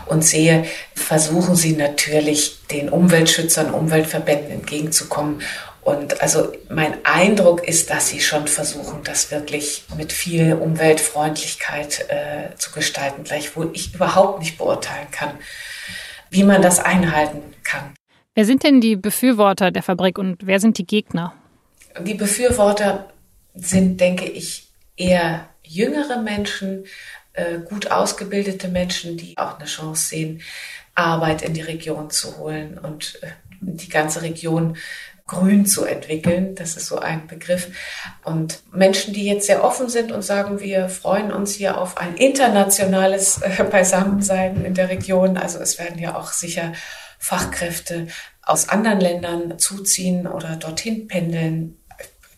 und 0.06 0.24
sehe, 0.24 0.66
versuchen 0.96 1.56
sie 1.56 1.74
natürlich 1.74 2.66
den 2.72 2.90
Umweltschützern, 2.90 3.72
Umweltverbänden 3.72 4.52
entgegenzukommen 4.52 5.42
und 5.88 6.22
also 6.22 6.52
mein 6.68 7.06
Eindruck 7.06 7.66
ist, 7.66 7.90
dass 7.90 8.10
sie 8.10 8.20
schon 8.20 8.50
versuchen, 8.50 9.04
das 9.06 9.32
wirklich 9.32 9.86
mit 9.96 10.12
viel 10.12 10.56
Umweltfreundlichkeit 10.56 12.10
äh, 12.10 12.54
zu 12.58 12.74
gestalten, 12.74 13.24
gleichwohl 13.24 13.70
ich 13.72 13.96
überhaupt 13.96 14.40
nicht 14.40 14.58
beurteilen 14.58 15.08
kann, 15.12 15.32
wie 16.30 16.44
man 16.44 16.62
das 16.62 16.80
einhalten 16.80 17.42
kann. 17.64 17.94
Wer 18.36 18.44
sind 18.44 18.64
denn 18.64 18.82
die 18.82 18.98
Befürworter 18.98 19.72
der 19.72 19.82
Fabrik 19.82 20.18
und 20.18 20.46
wer 20.46 20.60
sind 20.60 20.78
die 20.78 20.86
Gegner? 20.86 21.34
Die 22.02 22.16
Befürworter 22.16 23.08
sind, 23.56 24.02
denke 24.02 24.26
ich, 24.26 24.68
eher 24.98 25.48
jüngere 25.64 26.22
Menschen, 26.22 26.84
äh, 27.32 27.60
gut 27.60 27.92
ausgebildete 27.92 28.68
Menschen, 28.68 29.16
die 29.16 29.38
auch 29.38 29.58
eine 29.58 29.70
Chance 29.70 30.10
sehen, 30.10 30.42
Arbeit 30.96 31.44
in 31.44 31.54
die 31.54 31.62
Region 31.62 32.10
zu 32.10 32.40
holen 32.40 32.78
und 32.78 33.20
äh, 33.22 33.28
die 33.62 33.88
ganze 33.88 34.22
Region 34.22 34.76
grün 35.28 35.66
zu 35.66 35.86
entwickeln. 35.86 36.56
Das 36.56 36.76
ist 36.76 36.88
so 36.88 37.00
ein 37.00 37.28
Begriff. 37.28 37.68
Und 38.24 38.64
Menschen, 38.72 39.14
die 39.14 39.26
jetzt 39.26 39.46
sehr 39.46 39.64
offen 39.64 39.90
sind 39.90 40.12
und 40.12 40.24
sagen, 40.24 40.60
wir 40.60 40.90
freuen 40.90 41.32
uns 41.32 41.54
hier 41.54 41.78
auf 41.78 41.98
ein 41.98 42.16
internationales 42.16 43.42
äh, 43.42 43.64
Beisammensein 43.72 44.64
in 44.66 44.74
der 44.74 44.90
Region. 44.90 45.38
Also 45.38 45.60
es 45.60 45.78
werden 45.78 46.00
ja 46.00 46.16
auch 46.16 46.32
sicher 46.32 46.74
Fachkräfte 47.20 48.08
aus 48.42 48.70
anderen 48.70 49.02
Ländern 49.02 49.60
zuziehen 49.60 50.26
oder 50.26 50.56
dorthin 50.56 51.08
pendeln 51.08 51.78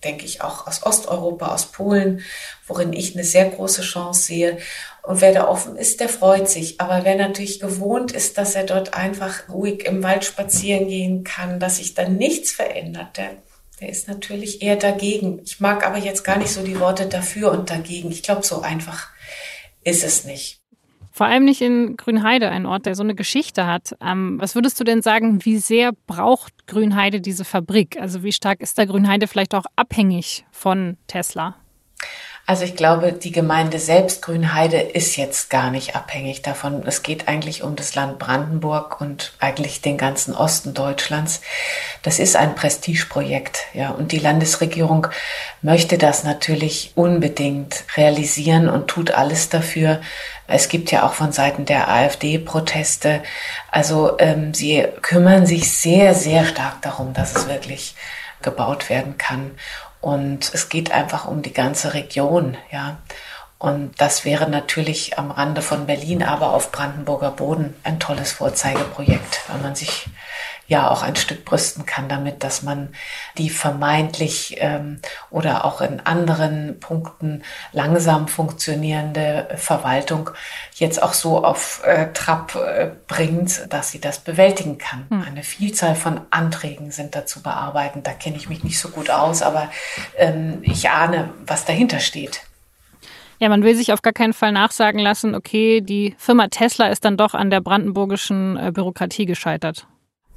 denke 0.04 0.26
ich, 0.26 0.42
auch 0.42 0.68
aus 0.68 0.84
Osteuropa, 0.84 1.48
aus 1.48 1.72
Polen, 1.72 2.22
worin 2.68 2.94
ich 2.94 3.16
eine 3.16 3.24
sehr 3.24 3.50
große 3.50 3.82
Chance 3.82 4.24
sehe. 4.24 4.58
Und 5.04 5.22
wer 5.22 5.34
da 5.34 5.48
offen 5.48 5.76
ist, 5.76 6.00
der 6.00 6.10
freut 6.10 6.50
sich. 6.50 6.80
Aber 6.80 7.04
wer 7.04 7.16
natürlich 7.16 7.60
gewohnt 7.60 8.12
ist, 8.12 8.38
dass 8.38 8.56
er 8.56 8.64
dort 8.64 8.94
einfach 8.94 9.50
ruhig 9.50 9.86
im 9.86 10.04
Wald 10.04 10.26
spazieren 10.26 10.88
gehen 10.88 11.24
kann, 11.24 11.60
dass 11.60 11.78
sich 11.78 11.94
dann 11.94 12.18
nichts 12.18 12.52
verändert, 12.52 13.18
der, 13.18 13.32
der 13.80 13.90
ist 13.90 14.08
natürlich 14.08 14.62
eher 14.62 14.76
dagegen. 14.76 15.42
Ich 15.46 15.60
mag 15.60 15.86
aber 15.86 15.98
jetzt 15.98 16.24
gar 16.24 16.38
nicht 16.38 16.52
so 16.52 16.64
die 16.64 16.80
Worte 16.80 17.08
dafür 17.08 17.52
und 17.52 17.70
dagegen. 17.70 18.12
Ich 18.12 18.24
glaube, 18.24 18.44
so 18.44 18.62
einfach 18.62 19.10
ist 19.84 20.04
es 20.04 20.26
nicht. 20.26 20.60
Vor 21.12 21.28
allem 21.28 21.44
nicht 21.44 21.62
in 21.62 21.98
Grünheide, 21.98 22.50
ein 22.50 22.66
Ort, 22.66 22.86
der 22.86 22.96
so 22.96 23.04
eine 23.04 23.16
Geschichte 23.16 23.66
hat. 23.66 23.96
Ähm, 24.02 24.38
was 24.40 24.56
würdest 24.56 24.80
du 24.80 24.84
denn 24.84 25.02
sagen, 25.02 25.44
wie 25.44 25.58
sehr 25.58 25.92
braucht 26.08 26.68
Grünheide 26.68 27.20
diese 27.20 27.44
Fabrik? 27.44 28.00
Also 28.00 28.24
wie 28.24 28.32
stark 28.32 28.62
ist 28.62 28.78
da 28.78 28.86
Grünheide 28.86 29.28
vielleicht 29.28 29.56
auch 29.56 29.66
abhängig 29.76 30.46
von 30.52 30.98
Tesla? 31.08 31.56
Also 32.50 32.64
ich 32.64 32.76
glaube, 32.76 33.14
die 33.14 33.32
Gemeinde 33.32 33.78
selbst 33.78 34.24
Grünheide 34.24 34.80
ist 34.80 35.18
jetzt 35.18 35.52
gar 35.52 35.70
nicht 35.70 35.96
abhängig 35.96 36.42
davon. 36.42 36.82
Es 36.84 37.04
geht 37.04 37.28
eigentlich 37.28 37.62
um 37.62 37.76
das 37.76 37.94
Land 37.94 38.18
Brandenburg 38.18 39.00
und 39.00 39.34
eigentlich 39.40 39.82
den 39.82 40.00
ganzen 40.00 40.34
Osten 40.34 40.74
Deutschlands. 40.74 41.42
Das 42.02 42.18
ist 42.18 42.36
ein 42.36 42.56
Prestigeprojekt, 42.56 43.68
ja. 43.76 43.92
Und 43.92 44.14
die 44.14 44.18
Landesregierung 44.18 45.06
möchte 45.62 46.00
das 46.00 46.24
natürlich 46.24 46.92
unbedingt 46.96 47.84
realisieren 47.96 48.68
und 48.68 48.88
tut 48.88 49.12
alles 49.12 49.50
dafür. 49.50 50.02
Es 50.48 50.70
gibt 50.70 50.90
ja 50.90 51.06
auch 51.06 51.14
von 51.14 51.32
Seiten 51.32 51.66
der 51.66 51.88
AfD 51.88 52.40
Proteste. 52.40 53.22
Also 53.70 54.18
ähm, 54.18 54.56
sie 54.56 54.88
kümmern 55.04 55.46
sich 55.46 55.72
sehr, 55.72 56.16
sehr 56.16 56.46
stark 56.46 56.82
darum, 56.82 57.14
dass 57.14 57.36
es 57.36 57.48
wirklich 57.48 57.94
gebaut 58.42 58.90
werden 58.90 59.20
kann. 59.20 59.52
Und 60.02 60.54
es 60.54 60.70
geht 60.70 60.92
einfach 60.92 61.26
um 61.26 61.42
die 61.42 61.54
ganze 61.54 61.94
Region, 61.94 62.58
ja. 62.72 62.98
Und 63.58 64.00
das 64.00 64.24
wäre 64.24 64.50
natürlich 64.50 65.20
am 65.20 65.32
Rande 65.32 65.62
von 65.62 65.86
Berlin, 65.86 66.24
aber 66.24 66.54
auf 66.54 66.72
Brandenburger 66.72 67.32
Boden 67.32 67.76
ein 67.84 68.00
tolles 68.00 68.32
Vorzeigeprojekt, 68.32 69.42
weil 69.50 69.60
man 69.60 69.76
sich 69.76 70.08
ja 70.70 70.90
auch 70.90 71.04
ein 71.04 71.16
Stück 71.16 71.44
brüsten 71.44 71.86
kann 71.86 72.08
damit, 72.08 72.44
dass 72.44 72.62
man 72.62 72.90
die 73.38 73.50
vermeintlich 73.50 74.56
ähm, 74.60 75.02
oder 75.32 75.66
auch 75.66 75.82
in 75.82 76.00
anderen 76.00 76.80
Punkten 76.80 77.44
langsam 77.74 78.28
funktionierende 78.28 79.50
Verwaltung 79.56 80.30
jetzt 80.76 81.02
auch 81.02 81.14
so 81.14 81.44
auf 81.44 81.82
äh, 81.84 82.14
Trab 82.14 82.56
äh, 82.56 82.92
bringt, 83.08 83.74
dass 83.74 83.92
sie 83.92 84.00
das 84.00 84.20
bewältigen 84.20 84.78
kann. 84.78 85.08
Hm. 85.10 85.24
Eine 85.24 85.44
Vielzahl 85.44 85.96
von 85.96 86.22
Anträgen 86.30 86.92
sind 86.92 87.16
da 87.16 87.26
zu 87.26 87.42
bearbeiten. 87.42 88.04
Da 88.04 88.12
kenne 88.12 88.38
ich 88.38 88.48
mich 88.48 88.64
nicht 88.64 88.80
so 88.80 88.90
gut 88.90 89.10
aus, 89.10 89.42
aber 89.42 89.70
ähm, 90.18 90.60
ich 90.62 90.90
ahne, 90.90 91.32
was 91.48 91.66
dahinter 91.66 92.00
steht. 92.00 92.42
Ja, 93.40 93.50
man 93.50 93.64
will 93.64 93.74
sich 93.74 93.92
auf 93.92 94.02
gar 94.02 94.14
keinen 94.14 94.34
Fall 94.34 94.52
nachsagen 94.52 95.00
lassen, 95.00 95.34
okay, 95.34 95.82
die 95.82 96.14
Firma 96.18 96.50
Tesla 96.50 96.90
ist 96.90 97.06
dann 97.06 97.18
doch 97.18 97.34
an 97.34 97.50
der 97.50 97.62
brandenburgischen 97.62 98.58
äh, 98.58 98.72
Bürokratie 98.72 99.26
gescheitert. 99.26 99.88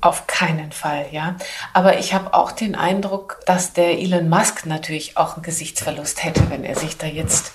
Auf 0.03 0.27
keinen 0.27 0.73
Fall, 0.73 1.07
ja. 1.13 1.37
Aber 1.73 1.99
ich 1.99 2.13
habe 2.13 2.35
auch 2.35 2.51
den 2.51 2.75
Eindruck, 2.75 3.39
dass 3.47 3.73
der 3.73 3.99
Elon 3.99 4.29
Musk 4.29 4.67
natürlich 4.67 5.17
auch 5.17 5.35
einen 5.35 5.45
Gesichtsverlust 5.45 6.25
hätte, 6.25 6.51
wenn 6.51 6.65
er 6.65 6.75
sich 6.75 6.99
da 6.99 7.07
jetzt 7.07 7.53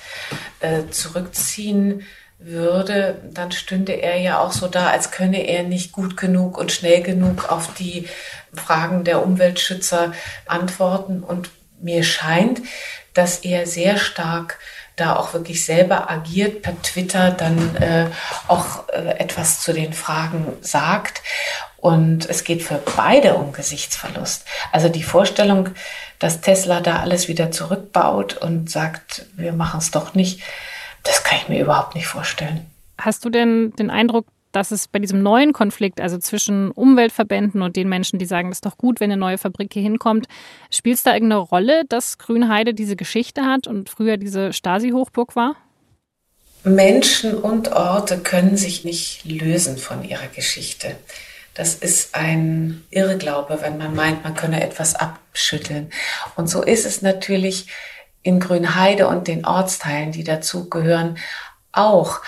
äh, 0.62 0.88
zurückziehen 0.89 2.05
würde. 2.39 3.21
Dann 3.33 3.51
stünde 3.51 4.01
er 4.01 4.15
ja 4.15 4.39
auch 4.39 4.53
so 4.53 4.69
da, 4.69 4.88
als 4.88 5.12
könne 5.12 5.45
er 5.45 5.63
nicht 5.63 5.91
gut 5.91 6.15
genug 6.15 6.57
und 6.57 6.71
schnell 6.71 7.03
genug 7.03 7.51
auf 7.51 7.73
die 7.73 8.07
Fragen 8.53 9.03
der 9.03 9.23
Umweltschützer 9.23 10.13
antworten. 10.45 11.23
Und 11.23 11.49
mir 11.81 12.03
scheint, 12.03 12.62
dass 13.13 13.39
er 13.39 13.67
sehr 13.67 13.97
stark 13.97 14.57
da 14.95 15.15
auch 15.15 15.33
wirklich 15.33 15.63
selber 15.63 16.10
agiert, 16.10 16.62
per 16.63 16.81
Twitter 16.81 17.31
dann 17.31 17.75
äh, 17.75 18.07
auch 18.47 18.89
äh, 18.89 19.19
etwas 19.19 19.62
zu 19.62 19.73
den 19.73 19.93
Fragen 19.93 20.53
sagt. 20.62 21.21
Und 21.88 22.30
es 22.30 22.43
geht 22.43 22.63
für 22.63 22.82
beide 22.97 23.36
um 23.36 23.54
Gesichtsverlust. 23.54 24.43
Also 24.73 24.89
die 24.89 25.04
Vorstellung, 25.04 25.69
dass 26.19 26.41
Tesla 26.41 26.82
da 26.82 27.00
alles 27.00 27.30
wieder 27.30 27.50
zurückbaut 27.50 28.36
und 28.36 28.69
sagt, 28.69 29.26
wir 29.38 29.54
machen 29.54 29.78
es 29.78 29.91
doch 29.91 30.13
nicht, 30.13 30.41
das 31.04 31.23
kann 31.23 31.39
ich 31.41 31.47
mir 31.47 31.62
überhaupt 31.62 31.95
nicht 31.95 32.06
vorstellen. 32.06 32.65
Hast 32.97 33.23
du 33.23 33.30
denn 33.30 33.71
den 33.80 33.89
Eindruck, 33.89 34.26
dass 34.52 34.71
es 34.71 34.89
bei 34.89 35.00
diesem 35.00 35.23
neuen 35.23 35.54
Konflikt, 35.54 36.02
also 36.02 36.17
zwischen 36.17 36.71
Umweltverbänden 36.71 37.62
und 37.62 37.78
den 37.78 37.88
Menschen, 37.88 38.19
die 38.19 38.26
sagen, 38.26 38.50
es 38.50 38.58
ist 38.58 38.65
doch 38.65 38.78
gut, 38.78 39.00
wenn 39.00 39.10
eine 39.10 39.19
neue 39.19 39.38
Fabrik 39.38 39.71
hier 39.71 39.84
hinkommt, 39.84 40.28
spielt 40.69 40.97
es 40.97 41.04
da 41.04 41.13
irgendeine 41.13 41.39
Rolle, 41.39 41.84
dass 41.88 42.17
Grünheide 42.17 42.73
diese 42.73 42.97
Geschichte 42.97 43.45
hat 43.45 43.65
und 43.65 43.89
früher 43.89 44.17
diese 44.17 44.52
Stasi-Hochburg 44.52 45.38
war? 45.38 45.56
Menschen 46.65 47.36
und 47.36 47.71
Orte 47.71 48.17
können 48.17 48.58
sich 48.58 48.84
nicht 48.84 49.23
lösen 49.23 49.78
von 49.78 50.04
ihrer 50.04 50.28
Geschichte. 50.28 50.97
Das 51.58 51.74
ist 51.74 52.13
ein 52.13 52.86
Irrglaube, 52.91 53.62
wenn 53.62 53.80
man 53.80 53.96
meint, 53.96 54.24
man 54.24 54.36
könne 54.36 54.63
etwas 54.63 54.93
abschütteln. 54.93 55.89
Und 56.36 56.48
so 56.48 56.62
ist 56.62 56.86
es 56.86 57.02
natürlich 57.02 57.65
in 58.22 58.39
Grünheide 58.39 59.08
und 59.08 59.28
den 59.28 59.43
Ortsteilen, 59.43 60.12
die 60.12 60.24
dazugehören, 60.24 61.17
auch. 61.72 62.22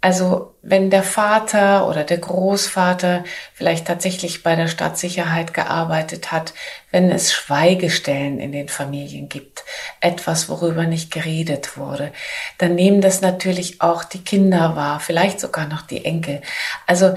Also 0.00 0.56
wenn 0.60 0.90
der 0.90 1.04
Vater 1.04 1.88
oder 1.88 2.02
der 2.02 2.18
Großvater 2.18 3.24
vielleicht 3.54 3.86
tatsächlich 3.86 4.42
bei 4.42 4.56
der 4.56 4.68
Stadtsicherheit 4.68 5.54
gearbeitet 5.54 6.32
hat, 6.32 6.52
wenn 6.90 7.10
es 7.10 7.32
Schweigestellen 7.32 8.40
in 8.40 8.50
den 8.50 8.68
Familien 8.68 9.28
gibt, 9.28 9.64
etwas, 10.00 10.48
worüber 10.48 10.84
nicht 10.84 11.12
geredet 11.12 11.76
wurde, 11.76 12.12
dann 12.58 12.74
nehmen 12.74 13.00
das 13.00 13.20
natürlich 13.20 13.80
auch 13.80 14.04
die 14.04 14.24
Kinder 14.24 14.74
wahr, 14.74 15.00
vielleicht 15.00 15.40
sogar 15.40 15.66
noch 15.68 15.82
die 15.82 16.04
Enkel. 16.04 16.42
Also 16.86 17.14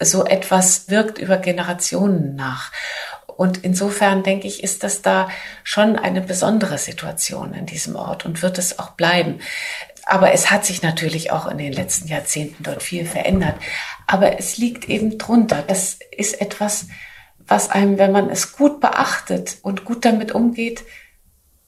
so 0.00 0.24
etwas 0.24 0.88
wirkt 0.88 1.18
über 1.18 1.36
Generationen 1.36 2.34
nach. 2.34 2.72
Und 3.26 3.64
insofern 3.64 4.22
denke 4.22 4.46
ich, 4.46 4.62
ist 4.62 4.82
das 4.82 5.02
da 5.02 5.30
schon 5.64 5.96
eine 5.96 6.20
besondere 6.20 6.78
Situation 6.78 7.54
in 7.54 7.66
diesem 7.66 7.96
Ort 7.96 8.26
und 8.26 8.42
wird 8.42 8.58
es 8.58 8.78
auch 8.78 8.90
bleiben. 8.90 9.40
Aber 10.04 10.32
es 10.32 10.50
hat 10.50 10.66
sich 10.66 10.82
natürlich 10.82 11.30
auch 11.30 11.46
in 11.46 11.58
den 11.58 11.72
letzten 11.72 12.08
Jahrzehnten 12.08 12.62
dort 12.62 12.82
viel 12.82 13.06
verändert. 13.06 13.54
Aber 14.06 14.38
es 14.38 14.58
liegt 14.58 14.88
eben 14.88 15.18
drunter. 15.18 15.62
Das 15.66 15.98
ist 16.10 16.40
etwas, 16.40 16.88
was 17.38 17.70
einem, 17.70 17.96
wenn 17.98 18.12
man 18.12 18.28
es 18.28 18.52
gut 18.52 18.80
beachtet 18.80 19.58
und 19.62 19.84
gut 19.84 20.04
damit 20.04 20.32
umgeht, 20.32 20.84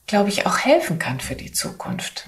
glaube 0.07 0.29
ich, 0.29 0.47
auch 0.47 0.59
helfen 0.59 0.99
kann 0.99 1.21
für 1.21 1.37
die 1.37 1.53
Zukunft. 1.53 2.27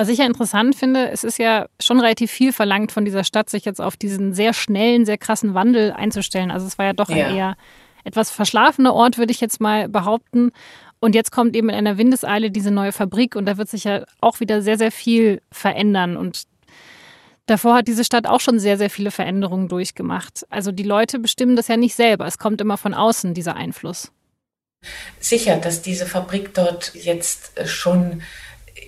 Was 0.00 0.08
ich 0.08 0.18
ja 0.18 0.26
interessant 0.26 0.76
finde, 0.76 1.10
es 1.10 1.24
ist 1.24 1.38
ja 1.38 1.66
schon 1.80 1.98
relativ 1.98 2.30
viel 2.30 2.52
verlangt 2.52 2.92
von 2.92 3.04
dieser 3.04 3.24
Stadt, 3.24 3.50
sich 3.50 3.64
jetzt 3.64 3.80
auf 3.80 3.96
diesen 3.96 4.32
sehr 4.32 4.54
schnellen, 4.54 5.04
sehr 5.04 5.18
krassen 5.18 5.54
Wandel 5.54 5.90
einzustellen. 5.90 6.52
Also 6.52 6.68
es 6.68 6.78
war 6.78 6.86
ja 6.86 6.92
doch 6.92 7.08
ja. 7.08 7.26
ein 7.26 7.36
eher 7.36 7.56
etwas 8.04 8.30
verschlafener 8.30 8.94
Ort, 8.94 9.18
würde 9.18 9.32
ich 9.32 9.40
jetzt 9.40 9.60
mal 9.60 9.88
behaupten. 9.88 10.52
Und 11.00 11.16
jetzt 11.16 11.32
kommt 11.32 11.56
eben 11.56 11.68
in 11.68 11.74
einer 11.74 11.98
Windeseile 11.98 12.52
diese 12.52 12.70
neue 12.70 12.92
Fabrik 12.92 13.34
und 13.34 13.46
da 13.46 13.56
wird 13.56 13.68
sich 13.68 13.84
ja 13.84 14.04
auch 14.20 14.38
wieder 14.38 14.62
sehr, 14.62 14.78
sehr 14.78 14.92
viel 14.92 15.42
verändern. 15.50 16.16
Und 16.16 16.44
davor 17.46 17.74
hat 17.74 17.88
diese 17.88 18.04
Stadt 18.04 18.28
auch 18.28 18.40
schon 18.40 18.60
sehr, 18.60 18.78
sehr 18.78 18.90
viele 18.90 19.10
Veränderungen 19.10 19.66
durchgemacht. 19.66 20.46
Also 20.48 20.70
die 20.70 20.84
Leute 20.84 21.18
bestimmen 21.18 21.56
das 21.56 21.66
ja 21.66 21.76
nicht 21.76 21.96
selber. 21.96 22.24
Es 22.24 22.38
kommt 22.38 22.60
immer 22.60 22.76
von 22.76 22.94
außen, 22.94 23.34
dieser 23.34 23.56
Einfluss. 23.56 24.12
Sicher, 25.18 25.56
dass 25.56 25.82
diese 25.82 26.06
Fabrik 26.06 26.54
dort 26.54 26.94
jetzt 26.94 27.52
schon 27.68 28.22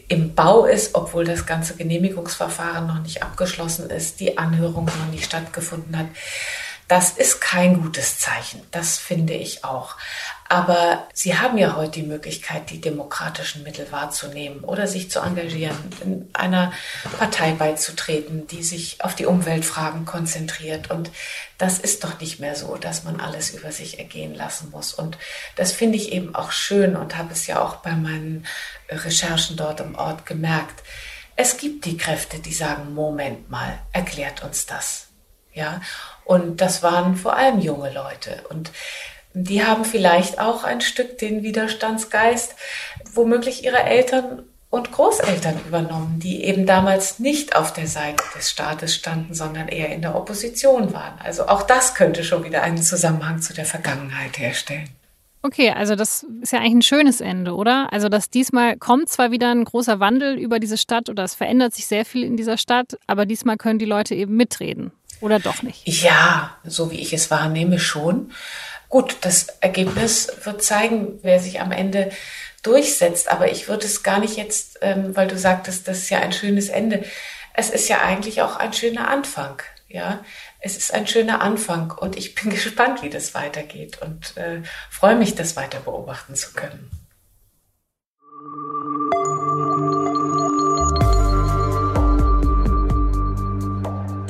im 0.09 0.35
Bau 0.35 0.65
ist, 0.65 0.95
obwohl 0.95 1.25
das 1.25 1.47
ganze 1.47 1.77
Genehmigungsverfahren 1.77 2.87
noch 2.87 3.01
nicht 3.01 3.23
abgeschlossen 3.23 3.91
ist, 3.91 4.21
die 4.21 4.39
Anhörung 4.39 4.87
noch 4.87 5.07
nicht 5.11 5.25
stattgefunden 5.25 5.97
hat. 5.97 6.07
Das 6.89 7.11
ist 7.13 7.41
kein 7.41 7.81
gutes 7.81 8.19
Zeichen, 8.19 8.63
das 8.73 8.99
finde 8.99 9.35
ich 9.35 9.65
auch. 9.65 9.97
Aber 10.51 11.07
Sie 11.15 11.39
haben 11.39 11.59
ja 11.59 11.77
heute 11.77 12.01
die 12.01 12.03
Möglichkeit, 12.03 12.71
die 12.71 12.81
demokratischen 12.81 13.63
Mittel 13.63 13.87
wahrzunehmen 13.93 14.65
oder 14.65 14.89
sich 14.89 15.09
zu 15.09 15.21
engagieren, 15.21 15.77
in 16.03 16.29
einer 16.33 16.73
Partei 17.21 17.53
beizutreten, 17.53 18.49
die 18.49 18.65
sich 18.65 18.97
auf 18.99 19.15
die 19.15 19.27
Umweltfragen 19.27 20.07
konzentriert. 20.07 20.91
Und 20.91 21.13
das 21.57 21.79
ist 21.79 22.03
doch 22.03 22.19
nicht 22.19 22.41
mehr 22.41 22.57
so, 22.57 22.75
dass 22.75 23.05
man 23.05 23.21
alles 23.21 23.51
über 23.51 23.71
sich 23.71 24.01
ergehen 24.01 24.35
lassen 24.35 24.71
muss. 24.73 24.93
Und 24.93 25.19
das 25.55 25.71
finde 25.71 25.99
ich 25.99 26.11
eben 26.11 26.35
auch 26.35 26.51
schön 26.51 26.97
und 26.97 27.17
habe 27.17 27.33
es 27.33 27.47
ja 27.47 27.63
auch 27.63 27.77
bei 27.77 27.93
meinen 27.93 28.45
Recherchen 28.89 29.57
dort 29.57 29.79
im 29.79 29.95
Ort 29.95 30.27
gemerkt. 30.27 30.83
Es 31.37 31.59
gibt 31.59 31.85
die 31.85 31.97
Kräfte, 31.97 32.41
die 32.41 32.53
sagen, 32.53 32.93
Moment 32.93 33.51
mal, 33.51 33.79
erklärt 33.93 34.43
uns 34.43 34.67
das. 34.67 35.07
Ja, 35.53 35.81
und 36.25 36.61
das 36.61 36.83
waren 36.83 37.15
vor 37.15 37.37
allem 37.37 37.61
junge 37.61 37.93
Leute. 37.93 38.43
Und 38.49 38.73
die 39.35 39.65
haben 39.65 39.85
vielleicht 39.85 40.41
auch 40.41 40.65
ein 40.65 40.81
Stück 40.81 41.19
den 41.19 41.43
Widerstandsgeist, 41.43 42.55
womöglich 43.13 43.65
ihre 43.65 43.83
Eltern 43.83 44.43
und 44.71 44.93
Großeltern 44.93 45.61
übernommen, 45.67 46.21
die 46.21 46.45
eben 46.45 46.65
damals 46.65 47.19
nicht 47.19 47.57
auf 47.57 47.73
der 47.73 47.89
Seite 47.89 48.23
des 48.37 48.51
Staates 48.51 48.95
standen, 48.95 49.35
sondern 49.35 49.67
eher 49.69 49.93
in 49.93 50.01
der 50.01 50.15
Opposition 50.15 50.93
waren. 50.93 51.19
Also 51.19 51.49
auch 51.49 51.63
das 51.63 51.95
könnte 51.95 52.23
schon 52.23 52.45
wieder 52.45 52.63
einen 52.63 52.81
Zusammenhang 52.81 53.43
zu 53.43 53.53
der 53.53 53.65
Vergangenheit 53.65 54.39
herstellen. 54.39 54.89
Okay, 55.43 55.71
also 55.71 55.97
das 55.97 56.27
ist 56.43 56.53
ja 56.53 56.59
eigentlich 56.59 56.75
ein 56.75 56.83
schönes 56.83 57.21
Ende, 57.21 57.55
oder? 57.55 57.93
Also 57.93 58.09
dass 58.09 58.31
diesmal 58.31 58.77
kommt 58.77 59.09
zwar 59.09 59.31
wieder 59.31 59.51
ein 59.51 59.65
großer 59.65 59.99
Wandel 59.99 60.39
über 60.39 60.61
diese 60.61 60.77
Stadt 60.77 61.09
oder 61.09 61.25
es 61.25 61.35
verändert 61.35 61.75
sich 61.75 61.87
sehr 61.87 62.05
viel 62.05 62.23
in 62.23 62.37
dieser 62.37 62.59
Stadt, 62.59 62.99
aber 63.07 63.27
diesmal 63.27 63.57
können 63.57 63.79
die 63.79 63.87
Leute 63.87 64.15
eben 64.15 64.37
mitreden. 64.37 64.93
Oder 65.21 65.39
doch 65.39 65.63
nicht? 65.63 65.87
Ja, 65.87 66.57
so 66.65 66.91
wie 66.91 67.01
ich 67.01 67.13
es 67.13 67.31
wahrnehme, 67.31 67.79
schon. 67.79 68.33
Gut, 68.91 69.19
das 69.21 69.47
Ergebnis 69.61 70.33
wird 70.43 70.65
zeigen, 70.65 71.21
wer 71.23 71.39
sich 71.39 71.61
am 71.61 71.71
Ende 71.71 72.11
durchsetzt. 72.65 73.31
Aber 73.31 73.51
ich 73.51 73.69
würde 73.69 73.87
es 73.87 74.03
gar 74.03 74.19
nicht 74.19 74.37
jetzt, 74.37 74.79
ähm, 74.83 75.15
weil 75.17 75.29
du 75.29 75.39
sagtest, 75.39 75.87
das 75.87 75.99
ist 75.99 76.11
ja 76.11 76.19
ein 76.19 76.33
schönes 76.33 76.69
Ende. 76.69 77.05
Es 77.55 77.71
ist 77.71 77.89
ja 77.89 78.01
eigentlich 78.01 78.43
auch 78.43 78.57
ein 78.57 78.73
schöner 78.73 79.09
Anfang. 79.09 79.63
Ja, 79.87 80.25
es 80.59 80.77
ist 80.77 80.93
ein 80.93 81.07
schöner 81.07 81.41
Anfang 81.41 81.93
und 81.93 82.17
ich 82.17 82.35
bin 82.35 82.51
gespannt, 82.51 83.03
wie 83.03 83.11
das 83.11 83.33
weitergeht 83.33 84.03
und 84.03 84.37
äh, 84.37 84.63
freue 84.91 85.15
mich, 85.15 85.37
das 85.37 85.55
weiter 85.55 85.79
beobachten 85.79 86.35
zu 86.35 86.53
können. 86.53 86.91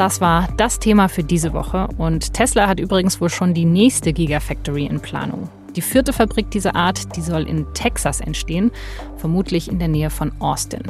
Das 0.01 0.23
war 0.23 0.49
das 0.57 0.79
Thema 0.79 1.11
für 1.11 1.23
diese 1.23 1.53
Woche 1.53 1.87
und 1.99 2.33
Tesla 2.33 2.67
hat 2.67 2.81
übrigens 2.81 3.21
wohl 3.21 3.29
schon 3.29 3.53
die 3.53 3.67
nächste 3.67 4.15
Gigafactory 4.15 4.87
in 4.87 5.01
Planung. 5.01 5.51
Die 5.77 5.83
vierte 5.83 6.15
Fabrik 6.15 6.51
dieser 6.51 6.75
Art, 6.75 7.15
die 7.17 7.21
soll 7.21 7.47
in 7.47 7.67
Texas 7.75 8.23
entstehen, 8.23 8.71
vermutlich 9.19 9.71
in 9.71 9.79
der 9.79 9.89
Nähe 9.89 10.09
von 10.09 10.33
Austin. 10.41 10.85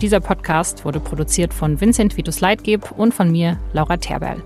Dieser 0.00 0.20
Podcast 0.20 0.86
wurde 0.86 0.98
produziert 0.98 1.52
von 1.52 1.78
Vincent 1.78 2.16
Vitus 2.16 2.40
Leitgeb 2.40 2.90
und 2.92 3.12
von 3.12 3.30
mir, 3.30 3.58
Laura 3.74 3.98
Terberl. 3.98 4.42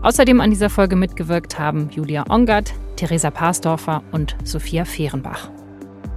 Außerdem 0.00 0.40
an 0.40 0.48
dieser 0.48 0.70
Folge 0.70 0.96
mitgewirkt 0.96 1.58
haben 1.58 1.90
Julia 1.90 2.24
Ongert, 2.30 2.72
Theresa 2.96 3.30
Parsdorfer 3.30 4.02
und 4.12 4.36
Sophia 4.42 4.86
Fehrenbach. 4.86 5.50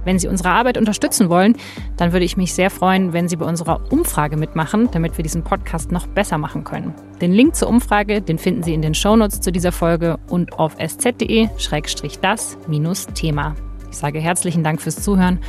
Wenn 0.06 0.18
Sie 0.20 0.28
unsere 0.28 0.50
Arbeit 0.50 0.78
unterstützen 0.78 1.28
wollen, 1.28 1.56
dann 1.96 2.12
würde 2.12 2.24
ich 2.24 2.36
mich 2.36 2.54
sehr 2.54 2.70
freuen, 2.70 3.12
wenn 3.12 3.28
Sie 3.28 3.34
bei 3.34 3.44
unserer 3.44 3.80
Umfrage 3.90 4.36
mitmachen, 4.36 4.88
damit 4.92 5.18
wir 5.18 5.24
diesen 5.24 5.42
Podcast 5.42 5.90
noch 5.90 6.06
besser 6.06 6.38
machen 6.38 6.62
können. 6.62 6.94
Den 7.20 7.32
Link 7.32 7.56
zur 7.56 7.68
Umfrage, 7.68 8.22
den 8.22 8.38
finden 8.38 8.62
Sie 8.62 8.72
in 8.72 8.82
den 8.82 8.94
Shownotes 8.94 9.40
zu 9.40 9.50
dieser 9.50 9.72
Folge 9.72 10.20
und 10.28 10.60
auf 10.60 10.78
sz.de-das-thema. 10.78 13.56
Ich 13.90 13.96
sage 13.96 14.20
herzlichen 14.20 14.62
Dank 14.62 14.80
fürs 14.80 15.02
Zuhören 15.02 15.40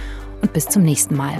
und 0.41 0.53
bis 0.53 0.67
zum 0.67 0.81
nächsten 0.81 1.15
Mal. 1.15 1.39